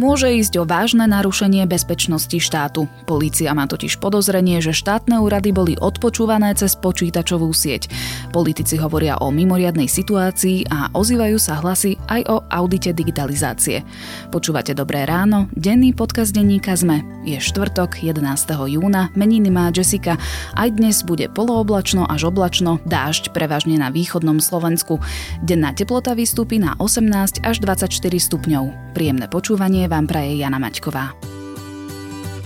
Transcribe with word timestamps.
Môže 0.00 0.32
ísť 0.32 0.56
o 0.56 0.64
vážne 0.64 1.04
narušenie 1.04 1.68
bezpečnosti 1.68 2.32
štátu. 2.32 2.88
Polícia 3.04 3.52
má 3.52 3.68
totiž 3.68 4.00
podozrenie, 4.00 4.64
že 4.64 4.72
štátne 4.72 5.20
úrady 5.20 5.52
boli 5.52 5.76
odpočúvané 5.76 6.56
cez 6.56 6.72
počítačovú 6.72 7.52
sieť. 7.52 7.92
Politici 8.32 8.80
hovoria 8.80 9.20
o 9.20 9.28
mimoriadnej 9.28 9.92
situácii 9.92 10.72
a 10.72 10.88
ozývajú 10.96 11.36
sa 11.36 11.60
hlasy 11.60 12.00
aj 12.08 12.32
o 12.32 12.40
audite 12.48 12.96
digitalizácie. 12.96 13.84
Počúvate 14.32 14.72
Dobré 14.72 15.04
ráno, 15.04 15.52
denný 15.52 15.92
podcast 15.92 16.32
denníka 16.32 16.80
ZME. 16.80 17.28
Je 17.28 17.36
štvrtok, 17.36 18.00
11. 18.00 18.24
júna, 18.72 19.12
meniny 19.12 19.52
má 19.52 19.68
Jessica. 19.68 20.16
Aj 20.56 20.72
dnes 20.72 21.04
bude 21.04 21.28
polooblačno 21.28 22.08
až 22.08 22.32
oblačno, 22.32 22.80
dážď 22.88 23.36
prevažne 23.36 23.76
na 23.76 23.92
východnom 23.92 24.40
Slovensku. 24.40 24.96
Denná 25.44 25.76
teplota 25.76 26.16
vystúpi 26.16 26.56
na 26.56 26.72
18 26.80 27.44
až 27.44 27.60
24 27.60 27.92
stupňov. 28.16 28.96
Príjemné 28.96 29.28
počúvanie 29.28 29.89
vám 29.90 30.06
praje 30.06 30.38
Jana 30.38 30.62
Maťková. 30.62 31.18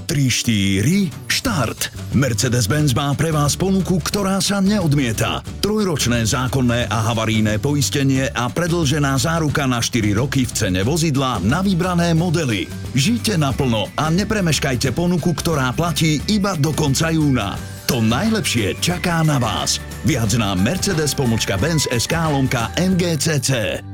3, 0.04 0.28
4, 0.28 1.32
štart! 1.32 1.80
Mercedes-Benz 2.12 2.92
má 2.92 3.10
pre 3.16 3.32
vás 3.32 3.56
ponuku, 3.56 4.00
ktorá 4.04 4.36
sa 4.40 4.60
neodmieta. 4.60 5.40
Trojročné 5.64 6.28
zákonné 6.28 6.92
a 6.92 6.98
havarijné 7.12 7.56
poistenie 7.56 8.28
a 8.28 8.52
predlžená 8.52 9.16
záruka 9.16 9.64
na 9.64 9.80
4 9.80 10.12
roky 10.12 10.44
v 10.44 10.52
cene 10.52 10.80
vozidla 10.84 11.40
na 11.40 11.64
vybrané 11.64 12.12
modely. 12.12 12.68
Žite 12.92 13.40
naplno 13.40 13.88
a 13.96 14.12
nepremeškajte 14.12 14.92
ponuku, 14.92 15.32
ktorá 15.32 15.72
platí 15.72 16.20
iba 16.28 16.52
do 16.60 16.76
konca 16.76 17.08
júna. 17.08 17.56
To 17.88 18.00
najlepšie 18.04 18.80
čaká 18.80 19.24
na 19.24 19.40
vás. 19.40 19.80
Viac 20.04 20.36
na 20.36 20.52
Mercedes-Benz 20.52 21.88
SK 21.92 22.12
lomka 22.28 22.72
MGCC. 22.76 23.93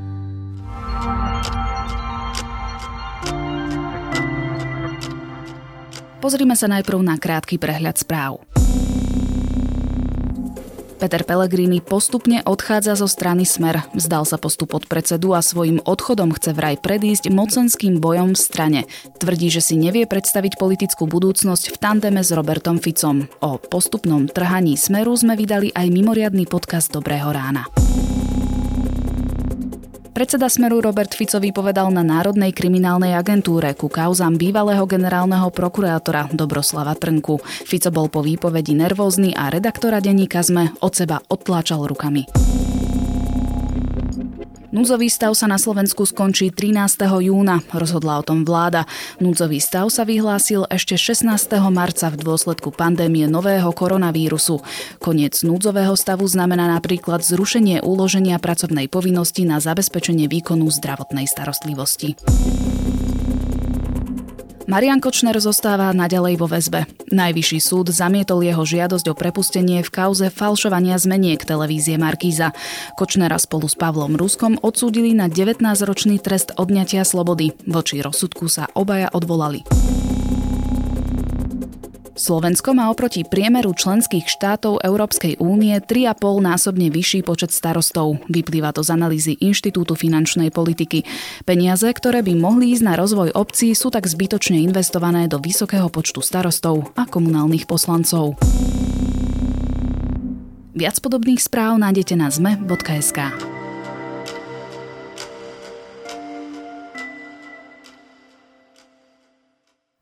Pozrime 6.21 6.53
sa 6.53 6.69
najprv 6.69 7.01
na 7.01 7.17
krátky 7.17 7.57
prehľad 7.57 7.97
správ. 7.97 8.45
Peter 11.01 11.25
Pellegrini 11.25 11.81
postupne 11.81 12.45
odchádza 12.45 12.93
zo 12.93 13.09
strany 13.09 13.41
Smer. 13.41 13.81
Vzdal 13.97 14.21
sa 14.29 14.37
postup 14.37 14.77
od 14.77 14.85
predsedu 14.85 15.33
a 15.33 15.41
svojim 15.41 15.81
odchodom 15.81 16.29
chce 16.37 16.53
vraj 16.53 16.77
predísť 16.77 17.33
mocenským 17.33 17.97
bojom 17.97 18.37
v 18.37 18.39
strane. 18.39 18.81
Tvrdí, 19.17 19.49
že 19.49 19.65
si 19.65 19.81
nevie 19.81 20.05
predstaviť 20.05 20.61
politickú 20.61 21.09
budúcnosť 21.09 21.73
v 21.73 21.77
tandeme 21.81 22.21
s 22.21 22.29
Robertom 22.29 22.77
Ficom. 22.77 23.25
O 23.41 23.57
postupnom 23.57 24.29
trhaní 24.29 24.77
Smeru 24.77 25.17
sme 25.17 25.33
vydali 25.33 25.73
aj 25.73 25.89
mimoriadný 25.89 26.45
podcast 26.45 26.93
Dobrého 26.93 27.33
rána. 27.33 27.65
Predseda 30.11 30.51
Smeru 30.51 30.83
Robert 30.83 31.15
Fico 31.15 31.39
vypovedal 31.39 31.87
na 31.87 32.03
Národnej 32.03 32.51
kriminálnej 32.51 33.15
agentúre 33.15 33.71
ku 33.79 33.87
kauzám 33.87 34.35
bývalého 34.35 34.83
generálneho 34.83 35.47
prokurátora 35.55 36.27
Dobroslava 36.35 36.99
Trnku. 36.99 37.39
Fico 37.63 37.95
bol 37.95 38.11
po 38.11 38.19
výpovedi 38.19 38.75
nervózny 38.75 39.31
a 39.31 39.47
redaktora 39.47 40.03
denníka 40.03 40.43
ZME 40.43 40.83
od 40.83 40.91
seba 40.91 41.23
odtláčal 41.31 41.87
rukami. 41.87 42.27
Núdzový 44.71 45.11
stav 45.11 45.35
sa 45.35 45.51
na 45.51 45.59
Slovensku 45.59 46.07
skončí 46.07 46.47
13. 46.47 47.03
júna, 47.03 47.59
rozhodla 47.75 48.19
o 48.19 48.23
tom 48.23 48.47
vláda. 48.47 48.87
Núdzový 49.19 49.59
stav 49.59 49.91
sa 49.91 50.07
vyhlásil 50.07 50.63
ešte 50.71 50.95
16. 50.95 51.27
marca 51.67 52.07
v 52.07 52.15
dôsledku 52.15 52.71
pandémie 52.71 53.27
nového 53.27 53.67
koronavírusu. 53.75 54.63
Koniec 55.03 55.43
núdzového 55.43 55.91
stavu 55.99 56.23
znamená 56.23 56.71
napríklad 56.71 57.19
zrušenie 57.19 57.83
uloženia 57.83 58.39
pracovnej 58.39 58.87
povinnosti 58.87 59.43
na 59.43 59.59
zabezpečenie 59.59 60.31
výkonu 60.31 60.71
zdravotnej 60.71 61.27
starostlivosti. 61.27 62.15
Marian 64.71 65.03
Kočner 65.03 65.35
zostáva 65.35 65.91
naďalej 65.91 66.39
vo 66.39 66.47
väzbe. 66.47 66.87
Najvyšší 67.11 67.59
súd 67.59 67.91
zamietol 67.91 68.39
jeho 68.39 68.63
žiadosť 68.63 69.11
o 69.11 69.13
prepustenie 69.19 69.83
v 69.83 69.91
kauze 69.91 70.31
falšovania 70.31 70.95
zmeniek 70.95 71.43
televízie 71.43 71.99
Markíza. 71.99 72.55
Kočnera 72.95 73.35
spolu 73.35 73.67
s 73.67 73.75
Pavlom 73.75 74.15
Ruskom 74.15 74.55
odsúdili 74.63 75.11
na 75.11 75.27
19-ročný 75.27 76.23
trest 76.23 76.55
odňatia 76.55 77.03
slobody. 77.03 77.51
Voči 77.67 77.99
rozsudku 77.99 78.47
sa 78.47 78.71
obaja 78.71 79.11
odvolali. 79.11 79.67
Slovensko 82.11 82.75
má 82.75 82.91
oproti 82.91 83.23
priemeru 83.23 83.71
členských 83.71 84.27
štátov 84.27 84.83
Európskej 84.83 85.39
únie 85.39 85.71
3,5 85.79 86.43
násobne 86.43 86.91
vyšší 86.91 87.23
počet 87.23 87.55
starostov. 87.55 88.19
Vyplýva 88.27 88.75
to 88.75 88.83
z 88.83 88.91
analýzy 88.91 89.33
Inštitútu 89.39 89.95
finančnej 89.95 90.51
politiky. 90.51 91.07
Peniaze, 91.47 91.87
ktoré 91.87 92.19
by 92.19 92.35
mohli 92.35 92.75
ísť 92.75 92.83
na 92.83 92.93
rozvoj 92.99 93.31
obcí, 93.31 93.71
sú 93.71 93.87
tak 93.89 94.11
zbytočne 94.11 94.59
investované 94.59 95.31
do 95.31 95.39
vysokého 95.39 95.87
počtu 95.87 96.19
starostov 96.19 96.91
a 96.99 97.07
komunálnych 97.07 97.63
poslancov. 97.63 98.35
Viac 100.71 100.95
podobných 101.03 101.39
správ 101.39 101.79
nájdete 101.79 102.15
na 102.15 102.27
zme.sk. 102.31 103.50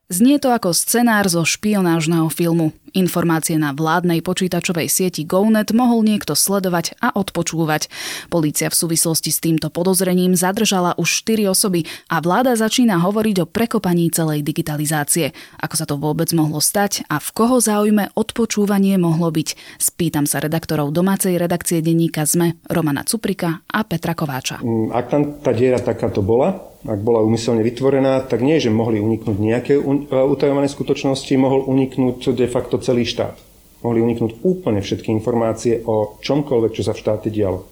Znie 0.10 0.42
to 0.42 0.50
ako 0.50 0.74
scenár 0.74 1.30
zo 1.30 1.46
špionážneho 1.46 2.34
filmu. 2.34 2.74
Informácie 2.98 3.62
na 3.62 3.78
vládnej 3.78 4.26
počítačovej 4.26 4.90
sieti 4.90 5.22
GoNet 5.22 5.70
mohol 5.70 6.02
niekto 6.02 6.34
sledovať 6.34 6.98
a 6.98 7.14
odpočúvať. 7.14 7.94
Polícia 8.34 8.74
v 8.74 8.80
súvislosti 8.82 9.30
s 9.30 9.38
týmto 9.38 9.70
podozrením 9.70 10.34
zadržala 10.34 10.98
už 10.98 11.22
4 11.30 11.54
osoby 11.54 11.86
a 12.10 12.26
vláda 12.26 12.58
začína 12.58 12.98
hovoriť 12.98 13.46
o 13.46 13.50
prekopaní 13.54 14.10
celej 14.10 14.42
digitalizácie. 14.42 15.30
Ako 15.62 15.78
sa 15.78 15.86
to 15.86 16.02
vôbec 16.02 16.34
mohlo 16.34 16.58
stať 16.58 17.06
a 17.06 17.22
v 17.22 17.30
koho 17.30 17.62
záujme 17.62 18.10
odpočúvanie 18.18 18.98
mohlo 18.98 19.30
byť? 19.30 19.78
Spýtam 19.78 20.26
sa 20.26 20.42
redaktorov 20.42 20.90
domácej 20.90 21.38
redakcie 21.38 21.86
denníka 21.86 22.26
ZME 22.26 22.58
Romana 22.66 23.06
Cuprika 23.06 23.62
a 23.70 23.86
Petra 23.86 24.18
Kováča. 24.18 24.58
Mm, 24.66 24.90
ak 24.90 25.06
tam 25.06 25.22
tá 25.46 25.54
diera 25.54 25.78
takáto 25.78 26.26
bola, 26.26 26.66
ak 26.88 27.00
bola 27.04 27.20
úmyselne 27.20 27.60
vytvorená, 27.60 28.24
tak 28.24 28.40
nie, 28.40 28.56
že 28.62 28.72
mohli 28.72 29.04
uniknúť 29.04 29.38
nejaké 29.38 29.74
e, 29.76 29.82
utajované 30.08 30.72
skutočnosti, 30.72 31.34
mohol 31.36 31.68
uniknúť 31.68 32.32
de 32.32 32.48
facto 32.48 32.80
celý 32.80 33.04
štát. 33.04 33.36
Mohli 33.84 34.00
uniknúť 34.04 34.32
úplne 34.44 34.80
všetky 34.84 35.12
informácie 35.12 35.84
o 35.84 36.20
čomkoľvek, 36.20 36.72
čo 36.76 36.84
sa 36.88 36.96
v 36.96 37.02
štáte 37.04 37.28
dialo. 37.32 37.68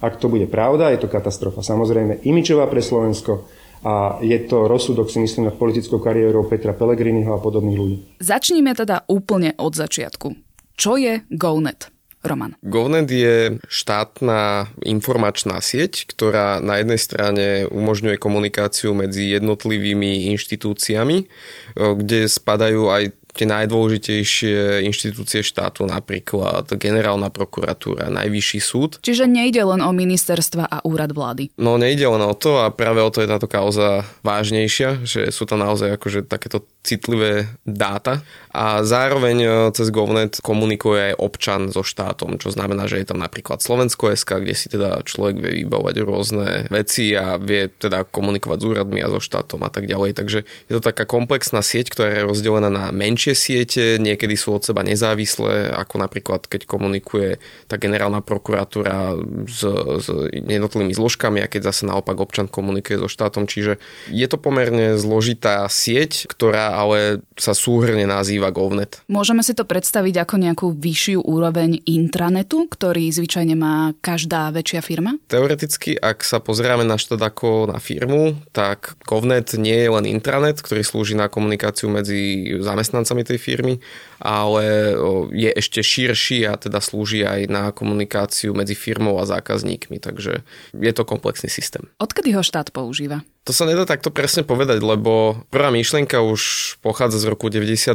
Ak 0.00 0.20
to 0.20 0.28
bude 0.28 0.48
pravda, 0.52 0.92
je 0.92 1.00
to 1.00 1.08
katastrofa. 1.08 1.64
Samozrejme, 1.64 2.24
imičová 2.28 2.68
pre 2.68 2.84
Slovensko 2.84 3.48
a 3.84 4.20
je 4.20 4.36
to 4.44 4.68
rozsudok, 4.68 5.08
si 5.08 5.20
myslím, 5.20 5.48
nad 5.48 5.56
politickou 5.56 6.00
kariérou 6.00 6.44
Petra 6.48 6.76
Pellegriniho 6.76 7.32
a 7.32 7.40
podobných 7.40 7.78
ľudí. 7.80 7.96
Začníme 8.20 8.72
teda 8.76 9.08
úplne 9.08 9.56
od 9.56 9.72
začiatku. 9.72 10.28
Čo 10.76 11.00
je 11.00 11.24
GoNet? 11.32 11.95
Roman. 12.26 12.52
GovNet 12.66 13.08
je 13.08 13.62
štátna 13.70 14.70
informačná 14.82 15.62
sieť, 15.62 16.10
ktorá 16.10 16.58
na 16.58 16.82
jednej 16.82 16.98
strane 16.98 17.46
umožňuje 17.70 18.18
komunikáciu 18.18 18.92
medzi 18.92 19.32
jednotlivými 19.38 20.28
inštitúciami, 20.34 21.30
kde 21.74 22.26
spadajú 22.26 22.90
aj 22.90 23.14
tie 23.36 23.44
najdôležitejšie 23.44 24.88
inštitúcie 24.88 25.44
štátu, 25.44 25.84
napríklad 25.84 26.72
generálna 26.80 27.28
prokuratúra, 27.28 28.08
najvyšší 28.08 28.60
súd. 28.64 28.96
Čiže 29.04 29.28
nejde 29.28 29.60
len 29.60 29.84
o 29.84 29.92
ministerstva 29.92 30.64
a 30.64 30.80
úrad 30.88 31.12
vlády. 31.12 31.52
No 31.60 31.76
nejde 31.76 32.08
len 32.08 32.24
o 32.24 32.32
to 32.32 32.64
a 32.64 32.72
práve 32.72 33.04
o 33.04 33.12
to 33.12 33.20
je 33.20 33.28
táto 33.28 33.44
kauza 33.44 34.08
vážnejšia, 34.24 35.04
že 35.04 35.28
sú 35.28 35.44
tam 35.44 35.60
naozaj 35.60 36.00
akože 36.00 36.24
takéto 36.24 36.64
citlivé 36.86 37.50
dáta 37.66 38.22
a 38.54 38.86
zároveň 38.86 39.36
e, 39.42 39.48
cez 39.74 39.90
GovNet 39.90 40.38
komunikuje 40.40 41.12
aj 41.12 41.14
občan 41.18 41.60
so 41.74 41.82
štátom, 41.82 42.38
čo 42.38 42.54
znamená, 42.54 42.86
že 42.86 43.02
je 43.02 43.10
tam 43.10 43.18
napríklad 43.18 43.58
Slovensko 43.58 44.14
SK, 44.14 44.46
kde 44.46 44.54
si 44.54 44.70
teda 44.70 45.02
človek 45.02 45.42
vie 45.42 45.66
vybavovať 45.66 45.96
rôzne 46.06 46.48
veci 46.70 47.12
a 47.18 47.36
vie 47.36 47.66
teda 47.68 48.06
komunikovať 48.06 48.58
s 48.62 48.64
úradmi 48.64 49.02
a 49.02 49.10
so 49.10 49.18
štátom 49.18 49.60
a 49.66 49.70
tak 49.74 49.90
ďalej. 49.90 50.14
Takže 50.14 50.38
je 50.46 50.72
to 50.72 50.80
taká 50.80 51.04
komplexná 51.04 51.60
sieť, 51.60 51.90
ktorá 51.90 52.14
je 52.14 52.26
rozdelená 52.30 52.70
na 52.70 52.94
menšie 52.94 53.34
siete, 53.34 53.98
niekedy 53.98 54.38
sú 54.38 54.56
od 54.56 54.62
seba 54.62 54.86
nezávislé, 54.86 55.74
ako 55.74 56.00
napríklad 56.00 56.46
keď 56.46 56.70
komunikuje 56.70 57.42
tá 57.66 57.76
generálna 57.76 58.22
prokuratúra 58.22 59.18
s, 59.50 59.60
s 60.00 60.06
jednotlivými 60.32 60.94
zložkami 60.94 61.42
a 61.42 61.50
keď 61.50 61.74
zase 61.74 61.84
naopak 61.84 62.16
občan 62.16 62.46
komunikuje 62.46 63.02
so 63.02 63.10
štátom. 63.10 63.50
Čiže 63.50 63.82
je 64.08 64.26
to 64.30 64.38
pomerne 64.38 64.94
zložitá 64.96 65.66
sieť, 65.66 66.28
ktorá 66.30 66.75
ale 66.76 67.24
sa 67.40 67.56
súhrne 67.56 68.04
nazýva 68.04 68.52
GovNet. 68.52 69.00
Môžeme 69.08 69.40
si 69.40 69.56
to 69.56 69.64
predstaviť 69.64 70.28
ako 70.28 70.34
nejakú 70.36 70.66
vyššiu 70.76 71.24
úroveň 71.24 71.80
intranetu, 71.88 72.68
ktorý 72.68 73.08
zvyčajne 73.08 73.56
má 73.56 73.96
každá 74.04 74.52
väčšia 74.52 74.84
firma? 74.84 75.16
Teoreticky, 75.32 75.96
ak 75.96 76.20
sa 76.20 76.44
pozeráme 76.44 76.84
na 76.84 77.00
štát 77.00 77.24
ako 77.24 77.72
na 77.72 77.80
firmu, 77.80 78.36
tak 78.52 79.00
GovNet 79.08 79.56
nie 79.56 79.80
je 79.80 79.88
len 79.88 80.04
intranet, 80.04 80.60
ktorý 80.60 80.84
slúži 80.84 81.16
na 81.16 81.32
komunikáciu 81.32 81.88
medzi 81.88 82.52
zamestnancami 82.60 83.24
tej 83.24 83.40
firmy, 83.40 83.80
ale 84.20 84.96
je 85.32 85.50
ešte 85.52 85.80
širší 85.84 86.48
a 86.48 86.56
teda 86.56 86.80
slúži 86.80 87.24
aj 87.26 87.40
na 87.52 87.64
komunikáciu 87.70 88.56
medzi 88.56 88.72
firmou 88.72 89.20
a 89.20 89.28
zákazníkmi, 89.28 90.00
takže 90.00 90.44
je 90.72 90.92
to 90.92 91.02
komplexný 91.04 91.52
systém. 91.52 91.88
Odkedy 92.00 92.32
ho 92.32 92.42
štát 92.44 92.72
používa? 92.72 93.24
To 93.46 93.54
sa 93.54 93.62
nedá 93.62 93.86
takto 93.86 94.10
presne 94.10 94.42
povedať, 94.42 94.82
lebo 94.82 95.44
prvá 95.54 95.70
myšlienka 95.70 96.18
už 96.18 96.74
pochádza 96.82 97.22
z 97.22 97.30
roku 97.30 97.46
92, 97.46 97.94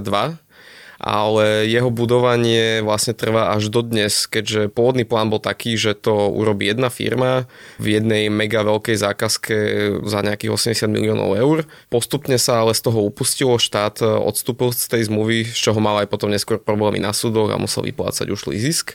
ale 1.02 1.66
jeho 1.66 1.90
budovanie 1.90 2.86
vlastne 2.86 3.18
trvá 3.18 3.58
až 3.58 3.74
do 3.74 3.82
dnes, 3.82 4.30
keďže 4.30 4.70
pôvodný 4.70 5.02
plán 5.02 5.34
bol 5.34 5.42
taký, 5.42 5.74
že 5.74 5.98
to 5.98 6.30
urobí 6.30 6.70
jedna 6.70 6.94
firma 6.94 7.50
v 7.82 7.98
jednej 7.98 8.30
mega 8.30 8.62
veľkej 8.62 9.02
zákazke 9.02 9.58
za 10.06 10.22
nejakých 10.22 10.54
80 10.54 10.86
miliónov 10.94 11.34
eur. 11.34 11.66
Postupne 11.90 12.38
sa 12.38 12.62
ale 12.62 12.78
z 12.78 12.86
toho 12.86 13.02
upustilo, 13.02 13.58
štát 13.58 14.06
odstúpil 14.06 14.70
z 14.78 14.86
tej 14.86 15.10
zmluvy, 15.10 15.50
z 15.50 15.58
čoho 15.58 15.82
mal 15.82 16.06
aj 16.06 16.08
potom 16.14 16.30
neskôr 16.30 16.62
problémy 16.62 17.02
na 17.02 17.18
súdoch 17.18 17.50
a 17.50 17.58
musel 17.58 17.82
vyplácať 17.90 18.30
ušlý 18.30 18.62
zisk 18.62 18.94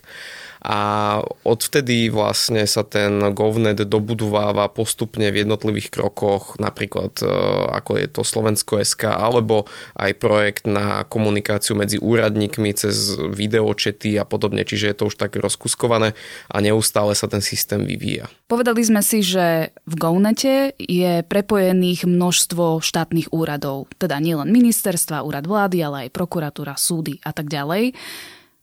a 0.67 1.23
odvtedy 1.47 2.11
vlastne 2.11 2.67
sa 2.67 2.83
ten 2.83 3.23
GovNet 3.31 3.87
dobudováva 3.87 4.67
postupne 4.67 5.31
v 5.31 5.47
jednotlivých 5.47 5.95
krokoch, 5.95 6.59
napríklad 6.59 7.23
e, 7.23 7.31
ako 7.71 8.03
je 8.03 8.07
to 8.11 8.27
Slovensko 8.27 8.83
SK, 8.83 9.15
alebo 9.15 9.71
aj 9.95 10.19
projekt 10.19 10.67
na 10.67 11.07
komunikáciu 11.07 11.79
medzi 11.79 12.03
úradníkmi 12.03 12.75
cez 12.75 13.15
videočety 13.15 14.19
a 14.19 14.27
podobne, 14.27 14.67
čiže 14.67 14.91
je 14.91 14.97
to 14.99 15.07
už 15.07 15.15
tak 15.15 15.39
rozkuskované 15.39 16.19
a 16.51 16.57
neustále 16.59 17.15
sa 17.15 17.31
ten 17.31 17.47
systém 17.47 17.87
vyvíja. 17.87 18.27
Povedali 18.51 18.83
sme 18.83 19.07
si, 19.07 19.23
že 19.23 19.71
v 19.87 19.95
GovNete 19.95 20.75
je 20.83 21.23
prepojených 21.23 22.11
množstvo 22.11 22.83
štátnych 22.83 23.31
úradov, 23.31 23.87
teda 24.03 24.19
nielen 24.19 24.51
ministerstva, 24.51 25.23
úrad 25.23 25.47
vlády, 25.47 25.79
ale 25.79 25.97
aj 26.11 26.15
prokuratúra, 26.15 26.75
súdy 26.75 27.23
a 27.23 27.31
tak 27.31 27.47
ďalej. 27.47 27.95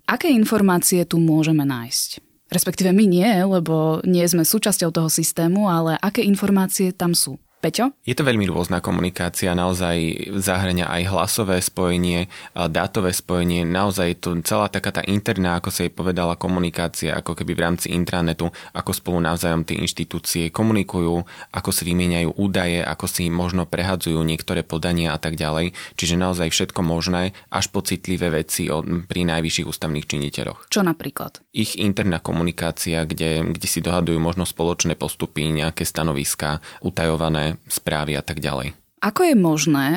Aké 0.04 0.28
informácie 0.28 1.08
tu 1.08 1.16
môžeme 1.16 1.64
nájsť? 1.64 2.20
Respektíve 2.52 2.92
my 2.92 3.06
nie, 3.08 3.26
lebo 3.26 4.04
nie 4.04 4.28
sme 4.28 4.44
súčasťou 4.44 4.92
toho 4.92 5.10
systému, 5.10 5.72
ale 5.72 5.96
aké 5.98 6.22
informácie 6.22 6.92
tam 6.92 7.16
sú? 7.16 7.40
Peťo? 7.64 7.96
Je 8.04 8.12
to 8.12 8.28
veľmi 8.28 8.44
rôzna 8.52 8.84
komunikácia, 8.84 9.56
naozaj 9.56 10.28
zahrania 10.36 10.92
aj 10.92 11.08
hlasové 11.08 11.64
spojenie, 11.64 12.28
dátové 12.52 13.16
spojenie, 13.16 13.64
naozaj 13.64 14.20
to 14.20 14.36
celá 14.44 14.68
taká 14.68 14.92
tá 14.92 15.00
interná, 15.08 15.56
ako 15.56 15.72
sa 15.72 15.88
jej 15.88 15.94
povedala, 15.96 16.36
komunikácia, 16.36 17.16
ako 17.16 17.40
keby 17.40 17.56
v 17.56 17.64
rámci 17.64 17.96
intranetu, 17.96 18.52
ako 18.76 18.92
spolu 18.92 19.24
navzájom 19.24 19.64
tie 19.64 19.80
inštitúcie 19.80 20.52
komunikujú, 20.52 21.24
ako 21.56 21.70
si 21.72 21.88
vymieňajú 21.88 22.36
údaje, 22.36 22.84
ako 22.84 23.08
si 23.08 23.32
možno 23.32 23.64
prehadzujú 23.64 24.20
niektoré 24.20 24.68
podania 24.68 25.16
a 25.16 25.20
tak 25.24 25.40
ďalej. 25.40 25.72
Čiže 25.96 26.20
naozaj 26.20 26.52
všetko 26.52 26.84
možné, 26.84 27.32
až 27.48 27.72
po 27.72 27.80
citlivé 27.80 28.28
veci 28.28 28.68
pri 29.08 29.22
najvyšších 29.24 29.72
ústavných 29.72 30.04
činiteľoch. 30.04 30.68
Čo 30.68 30.84
napríklad? 30.84 31.40
Ich 31.56 31.80
interná 31.80 32.20
komunikácia, 32.20 33.08
kde, 33.08 33.56
kde 33.56 33.68
si 33.72 33.80
dohadujú 33.80 34.20
možno 34.20 34.44
spoločné 34.44 35.00
postupy, 35.00 35.48
nejaké 35.48 35.88
stanoviska, 35.88 36.60
utajované 36.84 37.53
správy 37.68 38.18
a 38.18 38.24
tak 38.24 38.40
ďalej. 38.44 38.76
Ako 39.04 39.22
je 39.28 39.36
možné, 39.36 39.90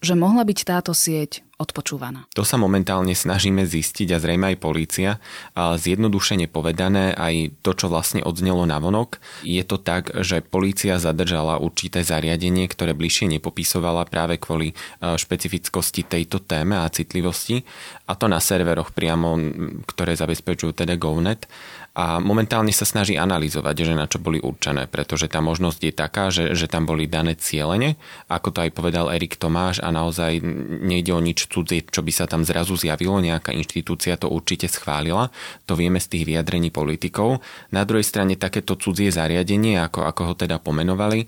že 0.00 0.18
mohla 0.18 0.42
byť 0.42 0.58
táto 0.66 0.92
sieť 0.96 1.44
odpočúvaná? 1.60 2.24
To 2.32 2.42
sa 2.42 2.56
momentálne 2.56 3.12
snažíme 3.12 3.68
zistiť 3.68 4.16
a 4.16 4.18
zrejme 4.18 4.56
aj 4.56 4.58
polícia. 4.58 5.10
A 5.52 5.76
zjednodušene 5.76 6.48
povedané, 6.48 7.12
aj 7.12 7.52
to, 7.60 7.76
čo 7.76 7.92
vlastne 7.92 8.24
odznelo 8.24 8.64
na 8.64 8.80
vonok, 8.80 9.20
je 9.44 9.60
to 9.60 9.76
tak, 9.76 10.08
že 10.24 10.40
polícia 10.40 10.96
zadržala 10.96 11.60
určité 11.60 12.00
zariadenie, 12.00 12.64
ktoré 12.64 12.96
bližšie 12.96 13.28
nepopisovala 13.36 14.08
práve 14.08 14.40
kvôli 14.40 14.72
e, 14.72 14.74
špecifickosti 15.20 16.08
tejto 16.08 16.40
téme 16.40 16.80
a 16.80 16.88
citlivosti, 16.88 17.62
a 18.08 18.16
to 18.16 18.26
na 18.26 18.40
serveroch 18.40 18.90
priamo, 18.90 19.36
ktoré 19.84 20.16
zabezpečujú 20.16 20.72
teda 20.74 20.96
GovNet 20.96 21.46
a 21.90 22.22
momentálne 22.22 22.70
sa 22.70 22.86
snaží 22.86 23.18
analyzovať, 23.18 23.74
že 23.82 23.98
na 23.98 24.06
čo 24.06 24.22
boli 24.22 24.38
určené, 24.38 24.86
pretože 24.86 25.26
tá 25.26 25.42
možnosť 25.42 25.80
je 25.82 25.92
taká, 25.94 26.30
že, 26.30 26.54
že 26.54 26.70
tam 26.70 26.86
boli 26.86 27.10
dané 27.10 27.34
cieľene, 27.34 27.98
ako 28.30 28.54
to 28.54 28.58
aj 28.62 28.70
povedal 28.70 29.10
Erik 29.10 29.34
Tomáš 29.34 29.82
a 29.82 29.90
naozaj 29.90 30.38
nejde 30.86 31.10
o 31.10 31.18
nič 31.18 31.49
cudzie, 31.50 31.82
čo 31.82 32.06
by 32.06 32.12
sa 32.14 32.30
tam 32.30 32.46
zrazu 32.46 32.78
zjavilo, 32.78 33.18
nejaká 33.18 33.50
inštitúcia 33.50 34.14
to 34.14 34.30
určite 34.30 34.70
schválila, 34.70 35.34
to 35.66 35.74
vieme 35.74 35.98
z 35.98 36.06
tých 36.06 36.24
vyjadrení 36.30 36.70
politikov. 36.70 37.42
Na 37.74 37.82
druhej 37.82 38.06
strane 38.06 38.38
takéto 38.38 38.78
cudzie 38.78 39.10
zariadenie, 39.10 39.82
ako, 39.82 40.06
ako 40.06 40.22
ho 40.30 40.34
teda 40.38 40.62
pomenovali, 40.62 41.26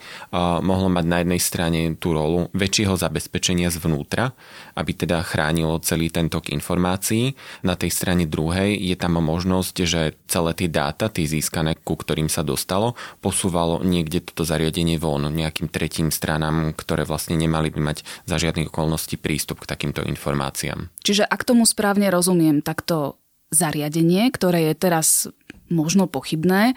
mohlo 0.62 0.86
mať 0.86 1.04
na 1.10 1.26
jednej 1.26 1.40
strane 1.42 1.80
tú 1.98 2.14
rolu 2.14 2.46
väčšieho 2.54 2.94
zabezpečenia 2.94 3.74
zvnútra, 3.74 4.30
aby 4.74 4.92
teda 4.96 5.24
chránilo 5.24 5.80
celý 5.84 6.08
ten 6.08 6.28
tok 6.32 6.52
informácií. 6.52 7.34
Na 7.64 7.76
tej 7.76 7.92
strane 7.92 8.24
druhej 8.28 8.76
je 8.76 8.96
tam 8.98 9.20
možnosť, 9.20 9.74
že 9.84 10.16
celé 10.26 10.52
tie 10.56 10.68
dáta, 10.68 11.12
tie 11.12 11.28
získané, 11.28 11.76
ku 11.80 11.96
ktorým 11.96 12.28
sa 12.32 12.44
dostalo, 12.44 12.96
posúvalo 13.20 13.84
niekde 13.84 14.24
toto 14.24 14.42
zariadenie 14.42 14.96
von 14.96 15.28
nejakým 15.28 15.68
tretím 15.70 16.08
stranám, 16.10 16.74
ktoré 16.74 17.04
vlastne 17.06 17.36
nemali 17.36 17.70
by 17.70 17.80
mať 17.80 17.98
za 18.24 18.36
žiadnych 18.40 18.72
okolností 18.72 19.20
prístup 19.20 19.62
k 19.62 19.70
takýmto 19.70 20.02
informáciám. 20.02 20.88
Čiže 21.04 21.28
ak 21.28 21.46
tomu 21.46 21.68
správne 21.68 22.08
rozumiem, 22.08 22.64
tak 22.64 22.82
to 22.82 23.16
zariadenie, 23.52 24.32
ktoré 24.32 24.72
je 24.72 24.74
teraz 24.74 25.28
možno 25.68 26.08
pochybné, 26.08 26.76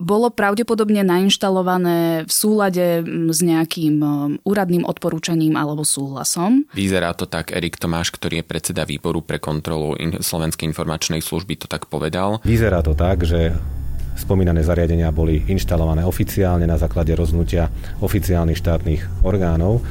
bolo 0.00 0.32
pravdepodobne 0.32 1.04
nainštalované 1.04 2.24
v 2.24 2.32
súlade 2.32 3.04
s 3.04 3.40
nejakým 3.44 3.96
um, 4.00 4.10
úradným 4.48 4.88
odporúčaním 4.88 5.60
alebo 5.60 5.84
súhlasom. 5.84 6.64
Vyzerá 6.72 7.12
to 7.12 7.28
tak, 7.28 7.52
Erik 7.52 7.76
Tomáš, 7.76 8.08
ktorý 8.16 8.40
je 8.40 8.48
predseda 8.48 8.88
výboru 8.88 9.20
pre 9.20 9.36
kontrolu 9.36 9.94
Slovenskej 10.24 10.64
informačnej 10.72 11.20
služby, 11.20 11.60
to 11.60 11.68
tak 11.68 11.86
povedal. 11.92 12.40
Vyzerá 12.48 12.80
to 12.80 12.96
tak, 12.96 13.28
že 13.28 13.52
spomínané 14.16 14.64
zariadenia 14.64 15.12
boli 15.12 15.44
inštalované 15.48 16.04
oficiálne 16.04 16.64
na 16.64 16.80
základe 16.80 17.12
rozhodnutia 17.12 17.68
oficiálnych 18.00 18.58
štátnych 18.58 19.24
orgánov 19.24 19.84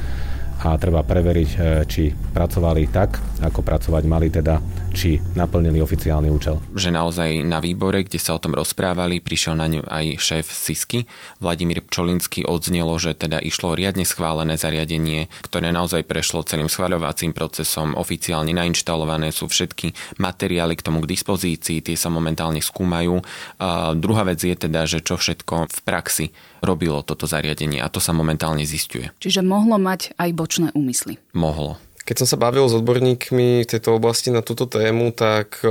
a 0.60 0.76
treba 0.76 1.00
preveriť, 1.00 1.50
e, 1.56 1.58
či 1.88 2.12
pracovali 2.12 2.92
tak, 2.92 3.16
ako 3.40 3.64
pracovať 3.64 4.04
mali, 4.04 4.28
teda 4.28 4.60
či 4.92 5.16
naplnili 5.32 5.80
oficiálny 5.80 6.28
účel. 6.28 6.60
Že 6.76 6.92
naozaj 6.92 7.30
na 7.46 7.62
výbore, 7.62 8.04
kde 8.04 8.20
sa 8.20 8.36
o 8.36 8.42
tom 8.42 8.52
rozprávali, 8.52 9.22
prišiel 9.22 9.56
na 9.56 9.70
ňu 9.70 9.86
aj 9.86 10.20
šéf 10.20 10.46
SISky, 10.50 11.08
Vladimír 11.40 11.80
Pčolinsky, 11.86 12.44
odznelo, 12.44 12.92
že 13.00 13.16
teda 13.16 13.40
išlo 13.40 13.72
riadne 13.72 14.04
schválené 14.04 14.60
zariadenie, 14.60 15.32
ktoré 15.46 15.72
naozaj 15.72 16.04
prešlo 16.04 16.44
celým 16.44 16.68
schváľovacím 16.68 17.32
procesom, 17.32 17.96
oficiálne 17.96 18.52
nainštalované 18.52 19.32
sú 19.32 19.48
všetky 19.48 20.20
materiály 20.20 20.76
k 20.76 20.84
tomu 20.84 21.00
k 21.00 21.10
dispozícii, 21.16 21.80
tie 21.80 21.96
sa 21.96 22.12
momentálne 22.12 22.60
skúmajú. 22.60 23.22
A 23.62 23.96
druhá 23.96 24.26
vec 24.28 24.42
je 24.42 24.52
teda, 24.52 24.84
že 24.84 25.00
čo 25.00 25.16
všetko 25.16 25.70
v 25.70 25.78
praxi 25.86 26.26
robilo 26.60 27.00
toto 27.00 27.24
zariadenie 27.24 27.80
a 27.80 27.88
to 27.88 27.98
sa 27.98 28.12
momentálne 28.12 28.62
zistuje. 28.68 29.08
Čiže 29.18 29.40
mohlo 29.40 29.80
mať 29.80 30.12
aj 30.20 30.30
bočné 30.50 30.74
úmysly. 30.74 31.22
Mohlo. 31.30 31.78
Keď 32.02 32.26
som 32.26 32.34
sa 32.34 32.42
bavil 32.42 32.66
s 32.66 32.74
odborníkmi 32.74 33.62
v 33.62 33.70
tejto 33.70 33.94
oblasti 33.94 34.34
na 34.34 34.42
túto 34.42 34.66
tému, 34.66 35.14
tak 35.14 35.62
uh, 35.62 35.70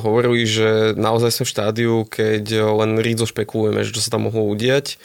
hovorili, 0.00 0.48
že 0.48 0.96
naozaj 0.96 1.28
sme 1.28 1.44
v 1.44 1.52
štádiu, 1.52 1.94
keď 2.08 2.72
len 2.72 2.96
rídzo 2.96 3.28
špekulujeme, 3.28 3.84
že 3.84 3.92
čo 3.92 4.00
sa 4.00 4.16
tam 4.16 4.32
mohlo 4.32 4.48
udiať. 4.48 4.96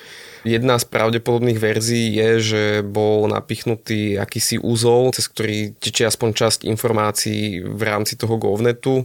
Jedna 0.48 0.80
z 0.80 0.88
pravdepodobných 0.88 1.60
verzií 1.60 2.16
je, 2.16 2.30
že 2.40 2.64
bol 2.80 3.28
napichnutý 3.28 4.16
akýsi 4.16 4.56
úzol, 4.56 5.12
cez 5.12 5.28
ktorý 5.28 5.76
tečie 5.76 6.08
aspoň 6.08 6.30
časť 6.32 6.60
informácií 6.64 7.60
v 7.68 7.82
rámci 7.84 8.16
toho 8.16 8.40
govnetu. 8.40 9.04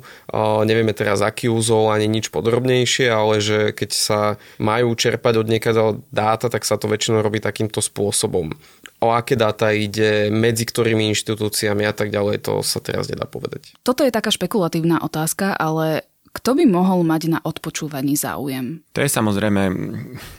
Nevieme 0.63 0.95
teraz 0.95 1.19
aký 1.19 1.51
úzol 1.51 1.91
ani 1.91 2.07
nič 2.07 2.31
podrobnejšie, 2.31 3.11
ale 3.11 3.43
že 3.43 3.75
keď 3.75 3.91
sa 3.91 4.21
majú 4.63 4.95
čerpať 4.95 5.43
od 5.43 5.51
niekaď 5.51 5.75
dáta, 6.15 6.47
tak 6.47 6.63
sa 6.63 6.79
to 6.79 6.87
väčšinou 6.87 7.19
robí 7.25 7.43
takýmto 7.43 7.83
spôsobom. 7.83 8.55
O 9.03 9.11
aké 9.11 9.35
dáta 9.35 9.75
ide, 9.75 10.31
medzi 10.31 10.63
ktorými 10.63 11.11
inštitúciami 11.11 11.83
a 11.83 11.91
tak 11.91 12.15
ďalej, 12.15 12.47
to 12.47 12.63
sa 12.63 12.79
teraz 12.79 13.11
nedá 13.11 13.27
povedať. 13.27 13.75
Toto 13.83 14.07
je 14.07 14.15
taká 14.15 14.31
špekulatívna 14.31 15.03
otázka, 15.03 15.59
ale 15.59 16.07
kto 16.33 16.57
by 16.57 16.65
mohol 16.65 17.05
mať 17.05 17.23
na 17.29 17.39
odpočúvaní 17.45 18.17
záujem? 18.17 18.81
To 18.97 19.05
je 19.05 19.11
samozrejme 19.11 19.63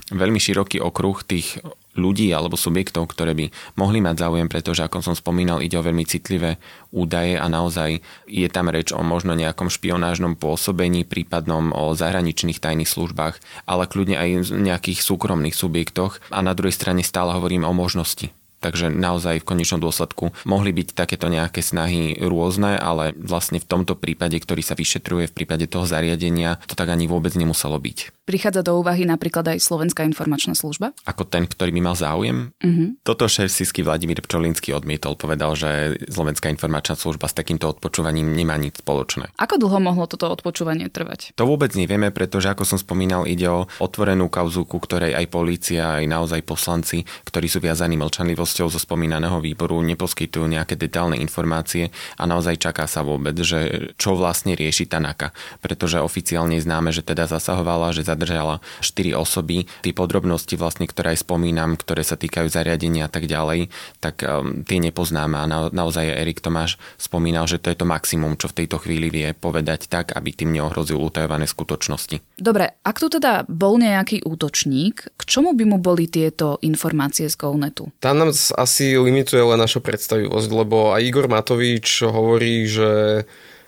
veľmi 0.10 0.40
široký 0.42 0.82
okruh 0.82 1.22
tých 1.22 1.62
ľudí 1.94 2.34
alebo 2.34 2.58
subjektov, 2.58 3.14
ktoré 3.14 3.38
by 3.38 3.46
mohli 3.78 4.02
mať 4.02 4.26
záujem, 4.26 4.50
pretože 4.50 4.82
ako 4.82 5.06
som 5.06 5.14
spomínal, 5.14 5.62
ide 5.62 5.78
o 5.78 5.86
veľmi 5.86 6.02
citlivé 6.10 6.58
údaje 6.90 7.38
a 7.38 7.46
naozaj 7.46 8.02
je 8.26 8.48
tam 8.50 8.74
reč 8.74 8.90
o 8.90 9.06
možno 9.06 9.38
nejakom 9.38 9.70
špionážnom 9.70 10.34
pôsobení, 10.34 11.06
prípadnom 11.06 11.70
o 11.70 11.94
zahraničných 11.94 12.58
tajných 12.58 12.90
službách, 12.90 13.38
ale 13.70 13.86
kľudne 13.86 14.18
aj 14.18 14.50
nejakých 14.50 15.06
súkromných 15.06 15.54
subjektoch 15.54 16.18
a 16.34 16.42
na 16.42 16.58
druhej 16.58 16.74
strane 16.74 17.06
stále 17.06 17.38
hovorím 17.38 17.70
o 17.70 17.74
možnosti 17.78 18.34
Takže 18.64 18.88
naozaj 18.88 19.44
v 19.44 19.48
konečnom 19.52 19.84
dôsledku 19.84 20.32
mohli 20.48 20.72
byť 20.72 20.96
takéto 20.96 21.28
nejaké 21.28 21.60
snahy 21.60 22.16
rôzne, 22.24 22.80
ale 22.80 23.12
vlastne 23.20 23.60
v 23.60 23.68
tomto 23.68 24.00
prípade, 24.00 24.40
ktorý 24.40 24.64
sa 24.64 24.80
vyšetruje 24.80 25.28
v 25.28 25.36
prípade 25.36 25.68
toho 25.68 25.84
zariadenia, 25.84 26.64
to 26.64 26.80
tak 26.80 26.88
ani 26.88 27.12
vôbec 27.12 27.36
nemuselo 27.36 27.76
byť. 27.76 28.23
Prichádza 28.24 28.64
do 28.64 28.80
úvahy 28.80 29.04
napríklad 29.04 29.52
aj 29.52 29.60
Slovenská 29.60 30.08
informačná 30.08 30.56
služba? 30.56 30.96
Ako 31.04 31.28
ten, 31.28 31.44
ktorý 31.44 31.76
by 31.76 31.82
mal 31.84 31.96
záujem? 32.00 32.56
Uh-huh. 32.64 32.96
Toto 33.04 33.28
šéf 33.28 33.52
Sisky 33.52 33.84
Vladimír 33.84 34.24
Pčolínsky 34.24 34.72
odmietol. 34.72 35.20
Povedal, 35.20 35.60
že 35.60 36.00
Slovenská 36.08 36.48
informačná 36.48 36.96
služba 36.96 37.28
s 37.28 37.36
takýmto 37.36 37.68
odpočúvaním 37.68 38.32
nemá 38.32 38.56
nič 38.56 38.80
spoločné. 38.80 39.36
Ako 39.36 39.60
dlho 39.60 39.76
mohlo 39.84 40.08
toto 40.08 40.32
odpočúvanie 40.32 40.88
trvať? 40.88 41.36
To 41.36 41.44
vôbec 41.44 41.76
nevieme, 41.76 42.16
pretože 42.16 42.48
ako 42.48 42.64
som 42.64 42.80
spomínal, 42.80 43.28
ide 43.28 43.52
o 43.52 43.68
otvorenú 43.84 44.32
kauzu, 44.32 44.64
ku 44.64 44.80
ktorej 44.80 45.20
aj 45.20 45.28
polícia, 45.28 46.00
aj 46.00 46.08
naozaj 46.08 46.48
poslanci, 46.48 47.04
ktorí 47.28 47.52
sú 47.52 47.60
viazaní 47.60 48.00
mlčanlivosťou 48.00 48.72
zo 48.72 48.80
spomínaného 48.80 49.44
výboru, 49.44 49.84
neposkytujú 49.84 50.48
nejaké 50.48 50.80
detálne 50.80 51.20
informácie 51.20 51.92
a 52.16 52.24
naozaj 52.24 52.56
čaká 52.56 52.88
sa 52.88 53.04
vôbec, 53.04 53.36
že 53.44 53.92
čo 54.00 54.16
vlastne 54.16 54.56
rieši 54.56 54.88
Tanaka. 54.88 55.36
Pretože 55.60 56.00
oficiálne 56.00 56.56
známe, 56.56 56.96
že 56.96 57.04
teda 57.04 57.28
zasahovala, 57.28 57.92
že 57.92 58.13
zadržala 58.14 58.62
4 58.80 59.18
osoby. 59.18 59.66
Tie 59.82 59.94
podrobnosti 59.94 60.54
vlastne, 60.56 60.86
ktoré 60.86 61.18
aj 61.18 61.26
spomínam, 61.26 61.76
ktoré 61.76 62.06
sa 62.06 62.16
týkajú 62.16 62.48
zariadenia 62.48 63.10
a 63.10 63.12
tak 63.12 63.26
ďalej, 63.26 63.74
tak 64.00 64.22
um, 64.24 64.62
tie 64.64 64.78
nepoznáme 64.80 65.36
a 65.38 65.46
na, 65.50 65.60
naozaj 65.74 66.06
Erik 66.06 66.40
Tomáš 66.40 66.78
spomínal, 67.02 67.50
že 67.50 67.60
to 67.60 67.74
je 67.74 67.78
to 67.78 67.90
maximum, 67.90 68.38
čo 68.38 68.48
v 68.50 68.64
tejto 68.64 68.78
chvíli 68.80 69.10
vie 69.10 69.28
povedať 69.34 69.90
tak, 69.90 70.14
aby 70.14 70.32
tým 70.32 70.54
neohrozil 70.54 71.02
utajované 71.02 71.50
skutočnosti. 71.50 72.22
Dobre, 72.38 72.78
ak 72.86 72.96
tu 73.02 73.08
teda 73.10 73.44
bol 73.50 73.82
nejaký 73.82 74.24
útočník, 74.24 74.96
k 75.18 75.22
čomu 75.26 75.58
by 75.58 75.64
mu 75.66 75.78
boli 75.82 76.06
tieto 76.08 76.62
informácie 76.62 77.28
z 77.28 77.36
Gownetu? 77.36 77.90
Tam 78.00 78.22
nám 78.22 78.32
asi 78.34 78.96
limituje 78.96 79.42
len 79.42 79.60
naša 79.60 79.82
predstavivosť, 79.82 80.50
lebo 80.54 80.94
aj 80.94 81.02
Igor 81.02 81.28
Matovič 81.28 82.06
hovorí, 82.06 82.70
že 82.70 83.24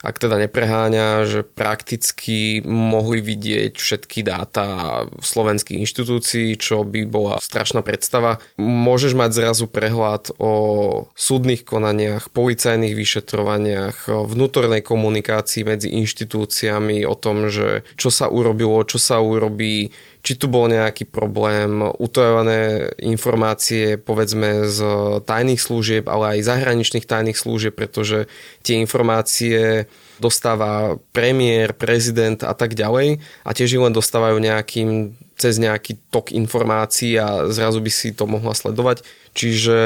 ak 0.06 0.22
teda 0.22 0.38
nepreháňa, 0.46 1.26
že 1.26 1.42
prakticky 1.42 2.62
mohli 2.62 3.26
vidieť 3.26 3.74
všetky 3.74 4.22
dáta 4.22 4.66
slovenských 5.18 5.82
inštitúcií, 5.82 6.54
čo 6.62 6.86
by 6.86 7.10
bola 7.10 7.42
strašná 7.42 7.82
predstava. 7.82 8.38
Môžeš 8.62 9.18
mať 9.18 9.32
zrazu 9.34 9.66
prehľad 9.66 10.30
o 10.38 10.54
súdnych 11.18 11.66
konaniach, 11.66 12.30
policajných 12.30 12.94
vyšetrovaniach, 12.94 14.06
vnútornej 14.06 14.86
komunikácii 14.86 15.66
medzi 15.66 15.90
inštitúciami, 15.98 17.02
o 17.10 17.18
tom, 17.18 17.50
že 17.50 17.82
čo 17.98 18.14
sa 18.14 18.30
urobilo, 18.30 18.86
čo 18.86 19.02
sa 19.02 19.18
urobí, 19.18 19.90
či 20.26 20.34
tu 20.42 20.50
bol 20.50 20.66
nejaký 20.66 21.06
problém, 21.06 21.86
utajované 21.86 22.90
informácie 22.98 24.02
povedzme 24.02 24.66
z 24.66 24.82
tajných 25.22 25.62
služieb, 25.62 26.10
ale 26.10 26.42
aj 26.42 26.50
zahraničných 26.50 27.06
tajných 27.06 27.38
služieb, 27.38 27.78
pretože 27.78 28.26
tie 28.66 28.82
informácie 28.82 29.86
dostáva 30.18 30.98
premiér, 31.14 31.78
prezident 31.78 32.42
a 32.42 32.58
tak 32.58 32.74
ďalej 32.74 33.22
a 33.46 33.50
tiež 33.54 33.78
len 33.78 33.94
dostávajú 33.94 34.42
nejakým 34.42 35.14
cez 35.38 35.62
nejaký 35.62 36.02
tok 36.10 36.34
informácií 36.34 37.14
a 37.22 37.54
zrazu 37.54 37.78
by 37.84 37.92
si 37.94 38.10
to 38.10 38.26
mohla 38.26 38.58
sledovať. 38.58 39.06
Čiže 39.38 39.78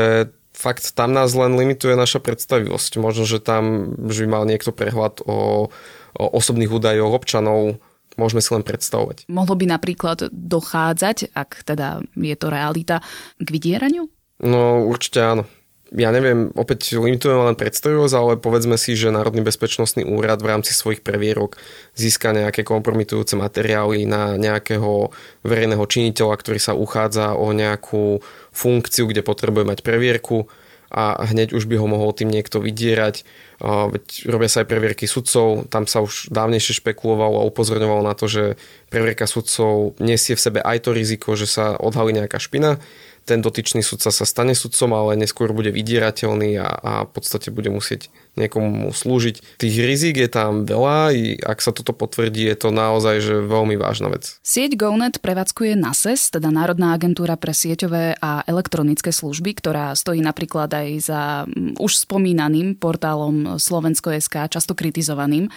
fakt 0.56 0.96
tam 0.96 1.12
nás 1.12 1.36
len 1.36 1.58
limituje 1.60 2.00
naša 2.00 2.24
predstavivosť. 2.24 3.02
Možno, 3.02 3.28
že 3.28 3.44
tam 3.44 3.92
že 4.08 4.24
by 4.24 4.30
mal 4.40 4.44
niekto 4.48 4.72
prehľad 4.72 5.20
o, 5.26 5.68
o 6.16 6.26
osobných 6.32 6.72
údajoch 6.72 7.12
občanov, 7.12 7.82
môžeme 8.20 8.44
si 8.44 8.52
len 8.52 8.68
predstavovať. 8.68 9.32
Mohlo 9.32 9.56
by 9.56 9.66
napríklad 9.80 10.28
dochádzať, 10.30 11.32
ak 11.32 11.64
teda 11.64 12.04
je 12.20 12.36
to 12.36 12.48
realita, 12.52 13.00
k 13.40 13.48
vydieraniu? 13.48 14.12
No 14.44 14.84
určite 14.84 15.24
áno. 15.24 15.44
Ja 15.90 16.14
neviem, 16.14 16.54
opäť 16.54 16.94
limitujeme 16.94 17.50
len 17.50 17.58
predstavivosť, 17.58 18.14
ale 18.14 18.38
povedzme 18.38 18.78
si, 18.78 18.94
že 18.94 19.10
Národný 19.10 19.42
bezpečnostný 19.42 20.06
úrad 20.06 20.38
v 20.38 20.54
rámci 20.54 20.78
svojich 20.78 21.02
previerok 21.02 21.58
získa 21.98 22.30
nejaké 22.30 22.62
kompromitujúce 22.62 23.34
materiály 23.34 24.06
na 24.06 24.38
nejakého 24.38 25.10
verejného 25.42 25.82
činiteľa, 25.82 26.36
ktorý 26.38 26.62
sa 26.62 26.78
uchádza 26.78 27.34
o 27.34 27.50
nejakú 27.58 28.22
funkciu, 28.54 29.10
kde 29.10 29.26
potrebuje 29.26 29.66
mať 29.66 29.80
previerku 29.82 30.46
a 30.90 31.22
hneď 31.30 31.54
už 31.54 31.70
by 31.70 31.78
ho 31.78 31.86
mohol 31.86 32.12
tým 32.18 32.34
niekto 32.34 32.58
vydierať. 32.58 33.22
Veď 33.62 34.06
robia 34.26 34.50
sa 34.50 34.66
aj 34.66 34.70
previerky 34.74 35.06
sudcov, 35.06 35.70
tam 35.70 35.86
sa 35.86 36.02
už 36.02 36.34
dávnejšie 36.34 36.82
špekulovalo 36.82 37.46
a 37.46 37.48
upozorňovalo 37.50 38.02
na 38.02 38.18
to, 38.18 38.26
že 38.26 38.44
previerka 38.90 39.30
sudcov 39.30 39.94
nesie 40.02 40.34
v 40.34 40.42
sebe 40.42 40.60
aj 40.66 40.90
to 40.90 40.92
riziko, 40.98 41.38
že 41.38 41.46
sa 41.46 41.78
odhalí 41.78 42.18
nejaká 42.18 42.42
špina, 42.42 42.82
ten 43.30 43.46
dotyčný 43.46 43.86
sudca 43.86 44.10
sa 44.10 44.26
stane 44.26 44.58
sudcom, 44.58 44.90
ale 44.98 45.20
neskôr 45.20 45.54
bude 45.54 45.70
vydierateľný 45.70 46.58
a, 46.58 46.70
a 46.82 46.94
v 47.06 47.12
podstate 47.14 47.54
bude 47.54 47.70
musieť 47.70 48.10
niekomu 48.38 48.92
slúžiť. 48.94 49.60
Tých 49.62 49.76
rizik 49.82 50.16
je 50.22 50.30
tam 50.30 50.68
veľa, 50.68 51.14
i 51.16 51.24
ak 51.40 51.60
sa 51.60 51.74
toto 51.74 51.92
potvrdí, 51.96 52.46
je 52.46 52.58
to 52.58 52.70
naozaj 52.70 53.22
že 53.24 53.36
veľmi 53.44 53.76
vážna 53.76 54.12
vec. 54.14 54.38
Sieť 54.46 54.78
GoNet 54.80 55.20
prevádzkuje 55.20 55.76
NASES, 55.76 56.34
teda 56.34 56.54
Národná 56.54 56.94
agentúra 56.96 57.36
pre 57.36 57.52
sieťové 57.52 58.20
a 58.20 58.46
elektronické 58.46 59.10
služby, 59.10 59.58
ktorá 59.60 59.92
stojí 59.98 60.24
napríklad 60.24 60.72
aj 60.72 60.88
za 61.02 61.22
mm, 61.46 61.82
už 61.82 62.08
spomínaným 62.08 62.78
portálom 62.80 63.60
Slovensko.sk, 63.60 64.52
často 64.52 64.78
kritizovaným. 64.78 65.48
E, 65.48 65.52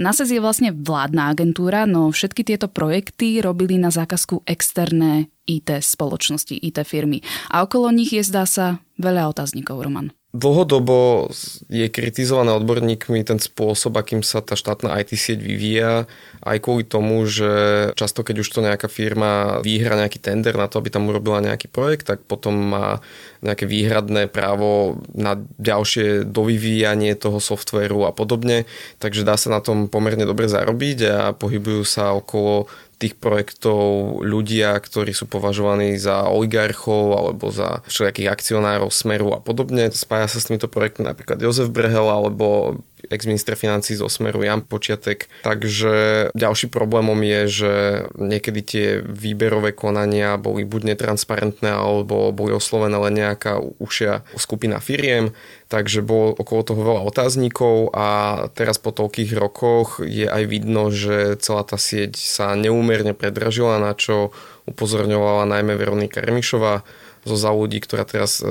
NASES 0.00 0.34
je 0.34 0.40
vlastne 0.42 0.70
vládna 0.74 1.32
agentúra, 1.32 1.88
no 1.88 2.12
všetky 2.12 2.44
tieto 2.44 2.68
projekty 2.68 3.40
robili 3.40 3.80
na 3.80 3.88
zákazku 3.88 4.44
externé 4.44 5.32
IT 5.48 5.80
spoločnosti, 5.80 6.52
IT 6.52 6.84
firmy. 6.84 7.24
A 7.48 7.64
okolo 7.64 7.88
nich 7.88 8.12
je, 8.12 8.20
zdá 8.20 8.44
sa, 8.44 8.84
veľa 9.00 9.32
otáznikov, 9.32 9.80
Roman. 9.80 10.17
Dlhodobo 10.28 11.32
je 11.72 11.88
kritizované 11.88 12.52
odborníkmi 12.52 13.24
ten 13.24 13.40
spôsob, 13.40 13.96
akým 13.96 14.20
sa 14.20 14.44
tá 14.44 14.60
štátna 14.60 15.00
IT 15.00 15.16
sieť 15.16 15.40
vyvíja, 15.40 16.04
aj 16.44 16.58
kvôli 16.60 16.84
tomu, 16.84 17.24
že 17.24 17.48
často 17.96 18.20
keď 18.20 18.44
už 18.44 18.48
to 18.52 18.60
nejaká 18.60 18.92
firma 18.92 19.64
výhra 19.64 19.96
nejaký 19.96 20.20
tender 20.20 20.52
na 20.52 20.68
to, 20.68 20.84
aby 20.84 20.92
tam 20.92 21.08
urobila 21.08 21.40
nejaký 21.40 21.72
projekt, 21.72 22.12
tak 22.12 22.28
potom 22.28 22.60
má 22.60 23.00
nejaké 23.40 23.64
výhradné 23.64 24.28
právo 24.28 25.00
na 25.16 25.40
ďalšie 25.56 26.28
dovyvíjanie 26.28 27.16
toho 27.16 27.40
softvéru 27.40 28.04
a 28.04 28.12
podobne, 28.12 28.68
takže 29.00 29.24
dá 29.24 29.40
sa 29.40 29.48
na 29.48 29.64
tom 29.64 29.88
pomerne 29.88 30.28
dobre 30.28 30.44
zarobiť 30.44 30.98
a 31.08 31.32
pohybujú 31.32 31.88
sa 31.88 32.12
okolo 32.12 32.68
tých 32.98 33.14
projektov 33.14 34.20
ľudia, 34.26 34.74
ktorí 34.74 35.14
sú 35.14 35.30
považovaní 35.30 35.94
za 35.96 36.26
oligarchov 36.26 37.14
alebo 37.14 37.54
za 37.54 37.86
všelijakých 37.86 38.28
akcionárov 38.34 38.90
Smeru 38.90 39.30
a 39.32 39.40
podobne. 39.40 39.94
Spája 39.94 40.26
sa 40.26 40.42
s 40.42 40.50
týmito 40.50 40.66
projektmi 40.66 41.06
napríklad 41.06 41.38
Jozef 41.38 41.70
Brehel 41.70 42.10
alebo 42.10 42.78
ex-minister 43.10 43.56
financí 43.56 43.96
zo 43.96 44.06
Smeru 44.08 44.44
Jan 44.44 44.62
Počiatek. 44.64 45.26
Takže 45.42 46.28
ďalší 46.32 46.68
problémom 46.68 47.18
je, 47.24 47.40
že 47.48 47.72
niekedy 48.16 48.60
tie 48.62 48.86
výberové 49.02 49.72
konania 49.72 50.36
boli 50.36 50.64
buď 50.64 50.94
netransparentné, 50.94 51.70
alebo 51.72 52.30
boli 52.30 52.54
oslovené 52.54 52.96
len 52.96 53.14
nejaká 53.16 53.60
ušia 53.80 54.22
skupina 54.36 54.78
firiem, 54.78 55.32
takže 55.68 56.00
bolo 56.00 56.32
okolo 56.36 56.62
toho 56.64 56.80
veľa 56.80 57.02
otáznikov 57.04 57.92
a 57.92 58.08
teraz 58.56 58.80
po 58.80 58.92
toľkých 58.92 59.36
rokoch 59.36 60.00
je 60.00 60.24
aj 60.24 60.42
vidno, 60.48 60.88
že 60.88 61.36
celá 61.40 61.64
tá 61.64 61.76
sieť 61.76 62.16
sa 62.16 62.56
neúmerne 62.56 63.12
predražila, 63.12 63.80
na 63.82 63.92
čo 63.92 64.32
upozorňovala 64.68 65.48
najmä 65.48 65.76
Veronika 65.76 66.20
Remišová 66.20 66.84
zo 67.28 67.36
Zaudí, 67.36 67.80
ktorá 67.82 68.08
teraz 68.08 68.40
e, 68.40 68.46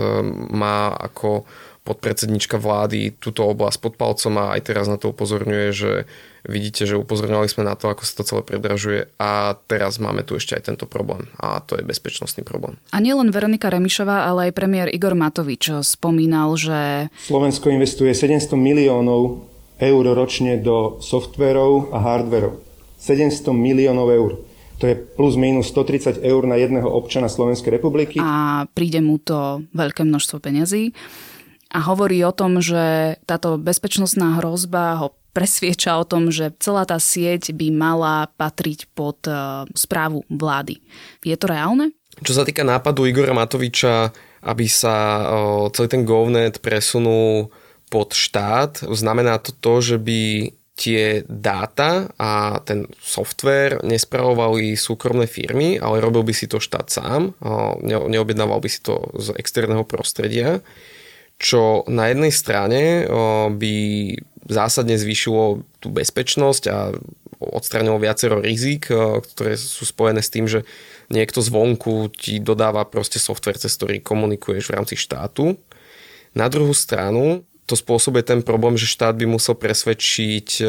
má 0.54 0.94
ako 0.94 1.50
podpredsednička 1.88 2.60
vlády 2.60 3.16
túto 3.16 3.48
oblasť 3.48 3.80
pod 3.80 3.94
palcom 3.96 4.34
a 4.44 4.60
aj 4.60 4.62
teraz 4.68 4.92
na 4.92 5.00
to 5.00 5.16
upozorňuje, 5.16 5.68
že 5.72 5.92
vidíte, 6.44 6.84
že 6.84 7.00
upozorňovali 7.00 7.48
sme 7.48 7.64
na 7.64 7.80
to, 7.80 7.88
ako 7.88 8.04
sa 8.04 8.20
to 8.20 8.28
celé 8.28 8.42
predražuje 8.44 9.08
a 9.16 9.56
teraz 9.72 9.96
máme 10.04 10.28
tu 10.28 10.36
ešte 10.36 10.60
aj 10.60 10.68
tento 10.68 10.84
problém 10.84 11.32
a 11.40 11.64
to 11.64 11.80
je 11.80 11.88
bezpečnostný 11.88 12.44
problém. 12.44 12.76
A 12.92 13.00
nielen 13.00 13.32
Veronika 13.32 13.72
Remišová, 13.72 14.28
ale 14.28 14.52
aj 14.52 14.58
premiér 14.60 14.88
Igor 14.92 15.16
Matovič 15.16 15.72
spomínal, 15.88 16.52
že... 16.60 17.08
Slovensko 17.24 17.72
investuje 17.72 18.12
700 18.12 18.60
miliónov 18.60 19.48
eur 19.80 20.04
ročne 20.12 20.60
do 20.60 21.00
softverov 21.00 21.96
a 21.96 22.02
hardverov. 22.04 22.60
700 22.98 23.54
miliónov 23.54 24.10
eur. 24.10 24.32
To 24.78 24.86
je 24.86 24.94
plus 24.94 25.34
minus 25.38 25.74
130 25.74 26.22
eur 26.22 26.46
na 26.46 26.54
jedného 26.58 26.86
občana 26.86 27.30
Slovenskej 27.30 27.82
republiky. 27.82 28.22
A 28.22 28.66
príde 28.78 29.02
mu 29.02 29.18
to 29.18 29.66
veľké 29.74 30.06
množstvo 30.06 30.38
peňazí 30.38 30.94
a 31.72 31.80
hovorí 31.84 32.24
o 32.24 32.32
tom, 32.32 32.64
že 32.64 33.16
táto 33.28 33.60
bezpečnostná 33.60 34.40
hrozba 34.40 35.04
ho 35.04 35.08
presvieča 35.36 36.02
o 36.02 36.08
tom, 36.08 36.34
že 36.34 36.50
celá 36.58 36.88
tá 36.88 36.98
sieť 36.98 37.54
by 37.54 37.70
mala 37.70 38.32
patriť 38.42 38.90
pod 38.98 39.22
uh, 39.30 39.70
správu 39.78 40.26
vlády. 40.32 40.82
Je 41.22 41.38
to 41.38 41.46
reálne? 41.52 41.94
Čo 42.26 42.42
sa 42.42 42.44
týka 42.48 42.66
nápadu 42.66 43.06
Igora 43.06 43.38
Matoviča, 43.38 44.10
aby 44.42 44.66
sa 44.66 45.22
celý 45.70 45.88
ten 45.92 46.02
GovNet 46.02 46.66
presunul 46.66 47.54
pod 47.94 48.18
štát, 48.18 48.90
znamená 48.90 49.38
to 49.38 49.54
to, 49.54 49.74
že 49.94 49.98
by 50.02 50.50
tie 50.78 51.26
dáta 51.26 52.10
a 52.22 52.62
ten 52.62 52.86
software 53.02 53.82
nespravovali 53.82 54.78
súkromné 54.78 55.26
firmy, 55.26 55.82
ale 55.82 56.02
robil 56.02 56.22
by 56.22 56.34
si 56.34 56.46
to 56.46 56.62
štát 56.62 56.90
sám, 56.90 57.34
neobjednával 57.86 58.62
by 58.62 58.70
si 58.70 58.86
to 58.86 59.10
z 59.18 59.34
externého 59.38 59.86
prostredia 59.86 60.62
čo 61.38 61.86
na 61.86 62.10
jednej 62.10 62.34
strane 62.34 63.06
by 63.54 63.76
zásadne 64.50 64.98
zvýšilo 64.98 65.62
tú 65.78 65.88
bezpečnosť 65.94 66.64
a 66.74 66.92
odstranilo 67.38 68.02
viacero 68.02 68.42
rizik, 68.42 68.90
ktoré 69.36 69.54
sú 69.54 69.86
spojené 69.86 70.26
s 70.26 70.34
tým, 70.34 70.50
že 70.50 70.66
niekto 71.14 71.38
zvonku 71.46 72.10
ti 72.10 72.42
dodáva 72.42 72.82
proste 72.90 73.22
software, 73.22 73.62
cez 73.62 73.78
ktorý 73.78 74.02
komunikuješ 74.02 74.66
v 74.68 74.76
rámci 74.82 74.96
štátu. 74.98 75.54
Na 76.34 76.50
druhú 76.50 76.74
stranu 76.74 77.46
to 77.70 77.78
spôsobuje 77.78 78.26
ten 78.26 78.42
problém, 78.42 78.74
že 78.74 78.90
štát 78.90 79.14
by 79.14 79.30
musel 79.30 79.54
presvedčiť 79.54 80.66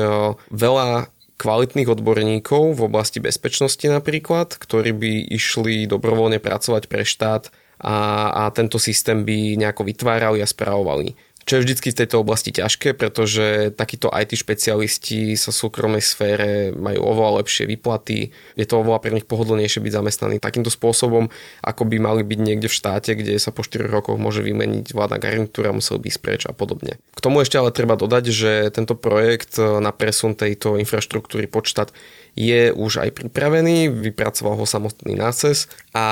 veľa 0.53 1.09
kvalitných 1.39 1.89
odborníkov 1.89 2.75
v 2.75 2.81
oblasti 2.83 3.23
bezpečnosti 3.23 3.87
napríklad, 3.87 4.59
ktorí 4.59 4.91
by 4.91 5.13
išli 5.31 5.87
dobrovoľne 5.87 6.43
pracovať 6.43 6.91
pre 6.91 7.07
štát 7.07 7.55
a, 7.81 7.97
a 8.31 8.43
tento 8.51 8.79
systém 8.79 9.23
by 9.23 9.57
nejako 9.59 9.87
vytvárali 9.87 10.43
a 10.43 10.47
správovali 10.47 11.15
čo 11.49 11.57
je 11.57 11.65
vždycky 11.65 11.97
v 11.97 11.99
tejto 12.05 12.21
oblasti 12.21 12.53
ťažké, 12.53 12.93
pretože 12.93 13.73
takíto 13.73 14.13
IT 14.13 14.37
špecialisti 14.37 15.33
sa 15.33 15.49
súkromnej 15.49 16.05
sfére 16.05 16.77
majú 16.77 17.09
oveľa 17.09 17.41
lepšie 17.41 17.65
výplaty, 17.65 18.29
je 18.53 18.67
to 18.69 18.85
oveľa 18.85 19.01
pre 19.01 19.17
nich 19.17 19.25
pohodlnejšie 19.25 19.81
byť 19.81 19.97
zamestnaný 19.97 20.37
takýmto 20.45 20.69
spôsobom, 20.69 21.33
ako 21.65 21.83
by 21.89 21.97
mali 21.97 22.21
byť 22.21 22.39
niekde 22.45 22.69
v 22.69 22.77
štáte, 22.77 23.17
kde 23.17 23.41
sa 23.41 23.49
po 23.49 23.65
4 23.65 23.89
rokoch 23.89 24.21
môže 24.21 24.45
vymeniť 24.45 24.93
vládna 24.93 25.17
garnitúra, 25.17 25.73
musel 25.73 25.97
by 25.97 26.13
ísť 26.13 26.21
preč 26.21 26.43
a 26.45 26.53
podobne. 26.53 27.01
K 27.17 27.25
tomu 27.25 27.41
ešte 27.41 27.57
ale 27.57 27.73
treba 27.73 27.97
dodať, 27.97 28.29
že 28.29 28.69
tento 28.69 28.93
projekt 28.93 29.57
na 29.57 29.89
presun 29.89 30.37
tejto 30.37 30.77
infraštruktúry 30.77 31.49
štát 31.49 31.97
je 32.39 32.71
už 32.71 33.03
aj 33.03 33.19
pripravený, 33.19 33.91
vypracoval 33.91 34.63
ho 34.63 34.67
samotný 34.67 35.19
náces 35.19 35.67
a 35.91 36.05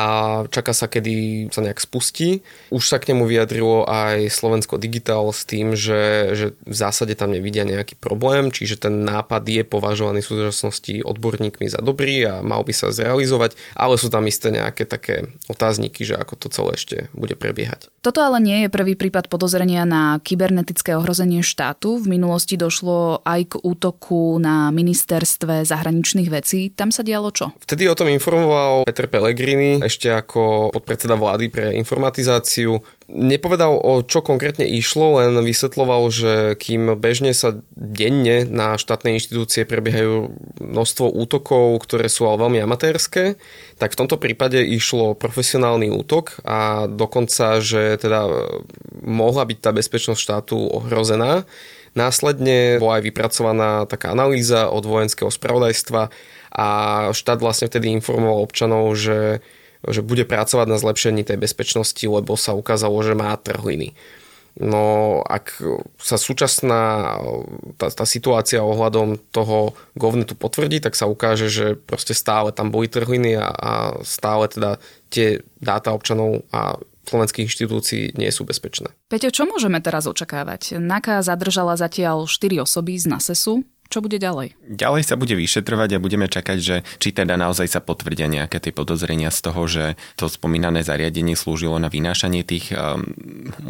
čaká 0.50 0.75
sa, 0.75 0.90
kedy 0.90 1.47
sa 1.54 1.62
nejak 1.62 1.78
spustí. 1.78 2.42
Už 2.75 2.90
sa 2.90 2.99
k 2.99 3.14
nemu 3.14 3.30
vyjadrilo 3.30 3.87
aj 3.87 4.26
Slovensko 4.35 4.75
Digital 4.83 5.30
s 5.30 5.47
tým, 5.47 5.78
že, 5.78 6.35
že 6.35 6.47
v 6.66 6.75
zásade 6.75 7.14
tam 7.14 7.30
nevidia 7.30 7.62
nejaký 7.62 7.95
problém, 7.95 8.50
čiže 8.50 8.83
ten 8.83 9.06
nápad 9.06 9.47
je 9.47 9.62
považovaný 9.62 10.26
v 10.26 10.30
súčasnosti 10.35 11.06
odborníkmi 11.06 11.71
za 11.71 11.78
dobrý 11.78 12.26
a 12.26 12.42
mal 12.42 12.66
by 12.66 12.75
sa 12.75 12.90
zrealizovať, 12.90 13.54
ale 13.78 13.95
sú 13.95 14.11
tam 14.11 14.26
isté 14.26 14.50
nejaké 14.50 14.83
také 14.83 15.30
otázniky, 15.47 16.02
že 16.02 16.18
ako 16.18 16.35
to 16.35 16.47
celé 16.50 16.75
ešte 16.75 16.97
bude 17.14 17.38
prebiehať. 17.38 17.87
Toto 18.02 18.23
ale 18.23 18.38
nie 18.38 18.59
je 18.66 18.71
prvý 18.71 18.95
prípad 18.95 19.26
podozrenia 19.26 19.83
na 19.83 20.23
kybernetické 20.23 20.95
ohrozenie 20.95 21.42
štátu. 21.42 21.99
V 21.99 22.06
minulosti 22.06 22.54
došlo 22.54 23.23
aj 23.26 23.40
k 23.50 23.54
útoku 23.66 24.38
na 24.38 24.71
ministerstve 24.71 25.66
zahraničných 25.66 26.15
zahraničných 26.16 26.30
vecí. 26.32 26.61
Tam 26.73 26.88
sa 26.88 27.04
dialo 27.04 27.28
čo? 27.30 27.52
Vtedy 27.61 27.85
o 27.88 27.94
tom 27.99 28.08
informoval 28.08 28.88
Peter 28.88 29.04
Pellegrini, 29.06 29.85
ešte 29.85 30.08
ako 30.08 30.73
podpredseda 30.73 31.14
vlády 31.14 31.52
pre 31.52 31.76
informatizáciu. 31.76 32.80
Nepovedal, 33.06 33.76
o 33.76 34.02
čo 34.02 34.25
konkrétne 34.25 34.66
išlo, 34.66 35.23
len 35.23 35.38
vysvetloval, 35.38 36.11
že 36.11 36.32
kým 36.58 36.99
bežne 36.99 37.30
sa 37.37 37.54
denne 37.76 38.49
na 38.49 38.75
štátne 38.75 39.14
inštitúcie 39.14 39.62
prebiehajú 39.62 40.32
množstvo 40.58 41.06
útokov, 41.14 41.87
ktoré 41.87 42.11
sú 42.11 42.26
ale 42.26 42.42
veľmi 42.42 42.58
amatérske, 42.66 43.38
tak 43.78 43.94
v 43.94 43.99
tomto 44.02 44.18
prípade 44.18 44.58
išlo 44.58 45.14
profesionálny 45.14 45.92
útok 45.92 46.42
a 46.42 46.90
dokonca, 46.90 47.62
že 47.62 47.94
teda 48.00 48.26
mohla 49.06 49.46
byť 49.46 49.58
tá 49.62 49.70
bezpečnosť 49.70 50.18
štátu 50.18 50.58
ohrozená. 50.58 51.46
Následne 51.96 52.76
bola 52.76 53.00
aj 53.00 53.04
vypracovaná 53.08 53.70
taká 53.88 54.12
analýza 54.12 54.68
od 54.68 54.84
vojenského 54.84 55.32
spravodajstva 55.32 56.12
a 56.52 56.68
štát 57.16 57.40
vlastne 57.40 57.72
vtedy 57.72 57.88
informoval 57.96 58.44
občanov, 58.44 58.92
že, 59.00 59.40
že 59.80 60.04
bude 60.04 60.28
pracovať 60.28 60.66
na 60.68 60.76
zlepšení 60.76 61.24
tej 61.24 61.40
bezpečnosti, 61.40 62.04
lebo 62.04 62.36
sa 62.36 62.52
ukázalo, 62.52 63.00
že 63.00 63.16
má 63.16 63.32
trhliny. 63.40 63.96
No 64.56 65.20
ak 65.20 65.60
sa 66.00 66.16
súčasná 66.16 67.16
tá, 67.76 67.92
tá 67.92 68.04
situácia 68.08 68.64
ohľadom 68.64 69.20
toho 69.28 69.76
govnetu 69.92 70.32
potvrdí, 70.32 70.80
tak 70.80 70.96
sa 70.96 71.04
ukáže, 71.04 71.52
že 71.52 71.66
proste 71.76 72.16
stále 72.16 72.56
tam 72.56 72.72
boli 72.72 72.88
trhliny 72.88 73.36
a, 73.36 73.52
a 73.52 73.72
stále 74.00 74.48
teda 74.48 74.80
tie 75.12 75.44
dáta 75.60 75.92
občanov 75.92 76.48
a 76.56 76.80
slovenských 77.06 77.46
inštitúcií 77.46 78.02
nie 78.18 78.30
sú 78.34 78.42
bezpečné. 78.42 78.90
Peťo, 79.06 79.30
čo 79.30 79.46
môžeme 79.46 79.78
teraz 79.78 80.10
očakávať? 80.10 80.76
NAKA 80.82 81.22
zadržala 81.22 81.78
zatiaľ 81.78 82.26
4 82.26 82.66
osoby 82.66 82.98
z 82.98 83.06
NASESu. 83.06 83.62
Čo 83.87 84.02
bude 84.02 84.19
ďalej? 84.19 84.59
Ďalej 84.66 85.02
sa 85.07 85.14
bude 85.14 85.35
vyšetrovať 85.38 85.97
a 85.97 86.02
budeme 86.02 86.26
čakať, 86.26 86.59
že 86.59 86.76
či 86.99 87.14
teda 87.14 87.38
naozaj 87.38 87.71
sa 87.71 87.81
potvrdia 87.81 88.26
nejaké 88.26 88.59
tie 88.59 88.75
podozrenia 88.75 89.31
z 89.31 89.40
toho, 89.47 89.62
že 89.71 89.85
to 90.19 90.26
spomínané 90.26 90.83
zariadenie 90.83 91.38
slúžilo 91.38 91.78
na 91.78 91.87
vynášanie 91.87 92.43
tých 92.43 92.75
um, 92.75 93.07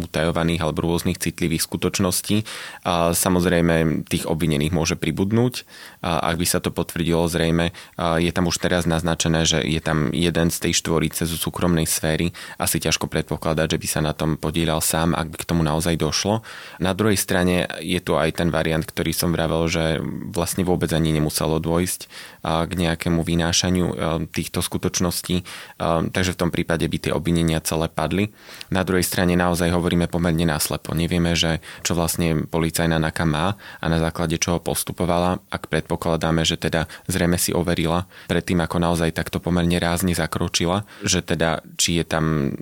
utajovaných 0.08 0.60
alebo 0.64 0.88
rôznych 0.88 1.20
citlivých 1.20 1.64
skutočností. 1.64 2.48
A 2.88 3.12
samozrejme, 3.12 4.08
tých 4.08 4.24
obvinených 4.24 4.72
môže 4.72 4.96
pribudnúť. 4.96 5.68
A 6.00 6.32
ak 6.32 6.40
by 6.40 6.46
sa 6.48 6.58
to 6.64 6.72
potvrdilo, 6.72 7.28
zrejme 7.28 7.76
je 7.96 8.30
tam 8.32 8.48
už 8.48 8.56
teraz 8.60 8.84
naznačené, 8.88 9.44
že 9.44 9.58
je 9.62 9.80
tam 9.80 10.12
jeden 10.12 10.48
z 10.52 10.58
tej 10.68 10.72
štvorice 10.76 11.24
zo 11.28 11.36
súkromnej 11.36 11.84
sféry. 11.88 12.32
Asi 12.56 12.80
ťažko 12.80 13.08
predpokladať, 13.08 13.76
že 13.76 13.80
by 13.80 13.88
sa 13.88 14.00
na 14.04 14.12
tom 14.12 14.36
podielal 14.36 14.80
sám, 14.80 15.12
ak 15.16 15.32
by 15.32 15.36
k 15.40 15.48
tomu 15.48 15.62
naozaj 15.64 15.96
došlo. 15.96 16.44
Na 16.80 16.92
druhej 16.92 17.16
strane 17.16 17.68
je 17.80 18.00
tu 18.00 18.16
aj 18.16 18.40
ten 18.40 18.48
variant, 18.52 18.84
ktorý 18.84 19.12
som 19.12 19.32
vravel, 19.32 19.68
že 19.68 20.00
vlastne 20.32 20.62
vôbec 20.62 20.90
ani 20.92 21.12
nemuselo 21.12 21.58
dôjsť 21.58 22.10
k 22.46 22.72
nejakému 22.78 23.26
vynášaniu 23.26 23.86
týchto 24.30 24.62
skutočností, 24.62 25.42
takže 26.14 26.30
v 26.30 26.38
tom 26.38 26.54
prípade 26.54 26.86
by 26.86 26.98
tie 27.02 27.10
obvinenia 27.10 27.58
celé 27.58 27.90
padli. 27.90 28.30
Na 28.70 28.86
druhej 28.86 29.02
strane 29.02 29.34
naozaj 29.34 29.74
hovoríme 29.74 30.06
pomerne 30.06 30.46
náslepo. 30.46 30.94
Nevieme, 30.94 31.34
že 31.34 31.58
čo 31.82 31.98
vlastne 31.98 32.46
policajná 32.46 33.02
NAKA 33.02 33.26
má 33.26 33.58
a 33.82 33.86
na 33.90 33.98
základe 33.98 34.38
čoho 34.38 34.62
postupovala, 34.62 35.42
ak 35.50 35.66
predpokladáme, 35.66 36.46
že 36.46 36.54
teda 36.54 36.86
zrejme 37.10 37.34
si 37.34 37.50
overila 37.50 38.06
predtým, 38.30 38.62
ako 38.62 38.78
naozaj 38.78 39.10
takto 39.10 39.42
pomerne 39.42 39.82
rázne 39.82 40.14
zakročila, 40.14 40.86
že 41.02 41.26
teda 41.26 41.66
či 41.74 41.98
je 41.98 42.04
tam 42.06 42.54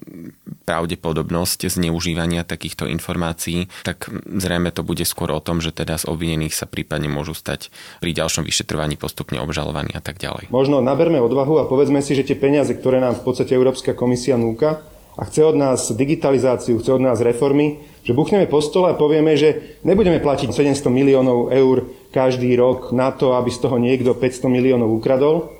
pravdepodobnosť 0.65 1.69
zneužívania 1.69 2.41
takýchto 2.41 2.89
informácií, 2.89 3.69
tak 3.85 4.09
zrejme 4.25 4.73
to 4.73 4.81
bude 4.81 5.05
skôr 5.05 5.29
o 5.29 5.45
tom, 5.45 5.61
že 5.61 5.77
teda 5.77 6.01
z 6.01 6.09
obvinených 6.09 6.57
sa 6.57 6.65
prípadne 6.65 7.13
môžu 7.13 7.37
stať 7.37 7.69
pri 8.01 8.17
ďalšom 8.17 8.49
vyšetrovaní 8.49 8.97
postupne 8.97 9.37
obžalovaní 9.45 9.73
a 9.83 9.99
tak 9.99 10.23
ďalej. 10.23 10.55
Možno 10.55 10.79
naberme 10.79 11.19
odvahu 11.19 11.59
a 11.59 11.67
povedzme 11.67 11.99
si, 11.99 12.15
že 12.15 12.23
tie 12.23 12.39
peniaze, 12.39 12.71
ktoré 12.71 13.03
nám 13.03 13.19
v 13.19 13.25
podstate 13.27 13.59
Európska 13.59 13.99
komisia 13.99 14.39
núka 14.39 14.87
a 15.19 15.27
chce 15.27 15.43
od 15.43 15.59
nás 15.59 15.91
digitalizáciu, 15.91 16.79
chce 16.79 16.91
od 16.95 17.03
nás 17.03 17.19
reformy, 17.19 17.83
že 18.07 18.15
buchneme 18.15 18.47
po 18.47 18.63
stole 18.63 18.95
a 18.95 18.99
povieme, 18.99 19.35
že 19.35 19.81
nebudeme 19.83 20.23
platiť 20.23 20.55
700 20.55 20.87
miliónov 20.91 21.51
eur 21.51 21.91
každý 22.15 22.55
rok 22.55 22.95
na 22.95 23.11
to, 23.11 23.35
aby 23.35 23.51
z 23.51 23.59
toho 23.59 23.77
niekto 23.83 24.15
500 24.15 24.47
miliónov 24.47 24.91
ukradol, 24.95 25.51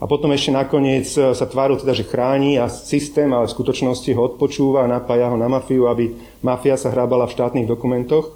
a 0.00 0.08
potom 0.08 0.32
ešte 0.32 0.48
nakoniec 0.48 1.04
e, 1.12 1.36
sa 1.36 1.44
tváril 1.44 1.76
teda, 1.76 1.92
že 1.92 2.08
chráni 2.08 2.56
a 2.56 2.72
systém, 2.72 3.28
ale 3.28 3.44
v 3.44 3.52
skutočnosti 3.52 4.08
ho 4.16 4.32
odpočúva 4.32 4.88
a 4.88 4.90
napája 4.90 5.28
ho 5.28 5.36
na 5.36 5.44
mafiu, 5.44 5.92
aby 5.92 6.16
mafia 6.40 6.80
sa 6.80 6.88
hrábala 6.88 7.28
v 7.28 7.36
štátnych 7.36 7.68
dokumentoch. 7.68 8.32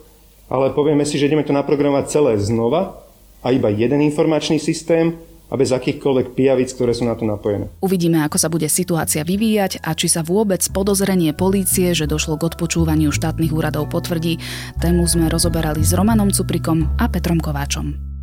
Ale 0.52 0.76
povieme 0.76 1.08
si, 1.08 1.16
že 1.16 1.24
ideme 1.24 1.40
to 1.40 1.56
naprogramovať 1.56 2.04
celé 2.12 2.36
znova 2.36 3.03
a 3.44 3.52
iba 3.52 3.68
jeden 3.68 4.00
informačný 4.00 4.56
systém 4.56 5.20
a 5.52 5.60
bez 5.60 5.70
akýchkoľvek 5.70 6.32
pijavic, 6.32 6.72
ktoré 6.72 6.96
sú 6.96 7.04
na 7.04 7.14
to 7.14 7.28
napojené. 7.28 7.68
Uvidíme, 7.84 8.24
ako 8.24 8.40
sa 8.40 8.48
bude 8.48 8.66
situácia 8.66 9.22
vyvíjať 9.22 9.84
a 9.84 9.92
či 9.92 10.08
sa 10.08 10.24
vôbec 10.24 10.64
podozrenie 10.72 11.36
polície, 11.36 11.92
že 11.92 12.08
došlo 12.08 12.40
k 12.40 12.48
odpočúvaniu 12.48 13.12
štátnych 13.12 13.52
úradov 13.52 13.92
potvrdí. 13.92 14.40
Tému 14.80 15.04
sme 15.04 15.28
rozoberali 15.28 15.84
s 15.84 15.92
Romanom 15.92 16.32
Cuprikom 16.32 16.96
a 16.96 17.06
Petrom 17.12 17.38
Kováčom. 17.38 18.13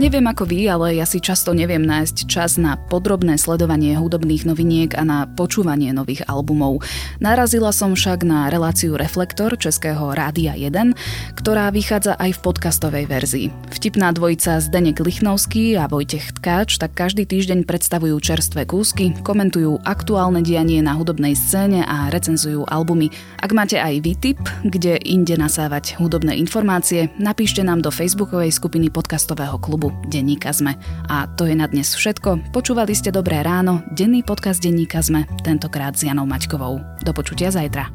Neviem 0.00 0.32
ako 0.32 0.48
vy, 0.48 0.64
ale 0.64 0.96
ja 0.96 1.04
si 1.04 1.20
často 1.20 1.52
neviem 1.52 1.84
nájsť 1.84 2.24
čas 2.24 2.56
na 2.56 2.80
podrobné 2.80 3.36
sledovanie 3.36 4.00
hudobných 4.00 4.48
noviniek 4.48 4.96
a 4.96 5.04
na 5.04 5.28
počúvanie 5.28 5.92
nových 5.92 6.24
albumov. 6.24 6.80
Narazila 7.20 7.68
som 7.68 7.92
však 7.92 8.24
na 8.24 8.48
reláciu 8.48 8.96
Reflektor 8.96 9.60
Českého 9.60 10.16
Rádia 10.16 10.56
1, 10.56 10.96
ktorá 11.36 11.68
vychádza 11.68 12.16
aj 12.16 12.32
v 12.32 12.40
podcastovej 12.40 13.04
verzii. 13.12 13.46
Vtipná 13.76 14.08
dvojica 14.16 14.64
Zdenek 14.64 15.04
Lichnovský 15.04 15.76
a 15.76 15.84
Vojtech 15.84 16.32
Tkáč 16.40 16.80
tak 16.80 16.96
každý 16.96 17.28
týždeň 17.28 17.68
predstavujú 17.68 18.16
čerstvé 18.24 18.64
kúsky, 18.64 19.12
komentujú 19.20 19.84
aktuálne 19.84 20.40
dianie 20.40 20.80
na 20.80 20.96
hudobnej 20.96 21.36
scéne 21.36 21.84
a 21.84 22.08
recenzujú 22.08 22.64
albumy. 22.72 23.12
Ak 23.44 23.52
máte 23.52 23.76
aj 23.76 24.00
vy 24.00 24.16
tip, 24.16 24.40
kde 24.64 24.96
inde 25.04 25.36
nasávať 25.36 26.00
hudobné 26.00 26.40
informácie, 26.40 27.12
napíšte 27.20 27.60
nám 27.60 27.84
do 27.84 27.92
facebookovej 27.92 28.56
skupiny 28.56 28.88
podcastového 28.88 29.60
klubu 29.60 29.89
Denníka 30.08 30.54
Sme. 30.54 30.78
A 31.08 31.26
to 31.34 31.46
je 31.46 31.54
na 31.58 31.66
dnes 31.66 31.90
všetko. 31.90 32.54
Počúvali 32.54 32.94
ste 32.94 33.10
Dobré 33.10 33.42
ráno, 33.42 33.82
denný 33.92 34.22
podcast 34.22 34.62
Denníka 34.62 35.02
Sme, 35.02 35.26
tentokrát 35.42 35.98
s 35.98 36.06
Janou 36.06 36.26
Maťkovou. 36.26 36.78
Do 37.02 37.12
počutia 37.16 37.50
zajtra. 37.50 37.90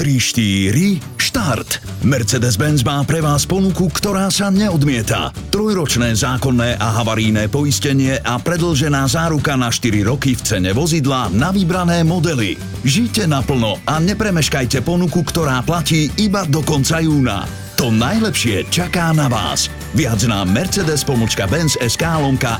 Tri, 0.00 0.16
štyri. 0.16 1.19
Start! 1.40 1.80
Mercedes-Benz 2.04 2.84
má 2.84 3.00
pre 3.00 3.24
vás 3.24 3.48
ponuku, 3.48 3.88
ktorá 3.88 4.28
sa 4.28 4.52
neodmieta. 4.52 5.32
Trojročné 5.48 6.12
zákonné 6.12 6.76
a 6.76 7.00
havaríne 7.00 7.48
poistenie 7.48 8.20
a 8.20 8.36
predlžená 8.36 9.08
záruka 9.08 9.56
na 9.56 9.72
4 9.72 10.04
roky 10.04 10.36
v 10.36 10.44
cene 10.44 10.76
vozidla 10.76 11.32
na 11.32 11.48
vybrané 11.48 12.04
modely. 12.04 12.60
Žite 12.84 13.24
naplno 13.24 13.80
a 13.88 13.96
nepremeškajte 14.04 14.84
ponuku, 14.84 15.24
ktorá 15.24 15.64
platí 15.64 16.12
iba 16.20 16.44
do 16.44 16.60
konca 16.60 17.00
júna. 17.00 17.48
To 17.80 17.88
najlepšie 17.88 18.68
čaká 18.68 19.08
na 19.16 19.32
vás. 19.32 19.72
Viac 19.96 20.20
na 20.28 20.44
Mercedes-Benz 20.44 21.80
SK 21.80 22.04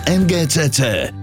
MGCC. 0.09 1.20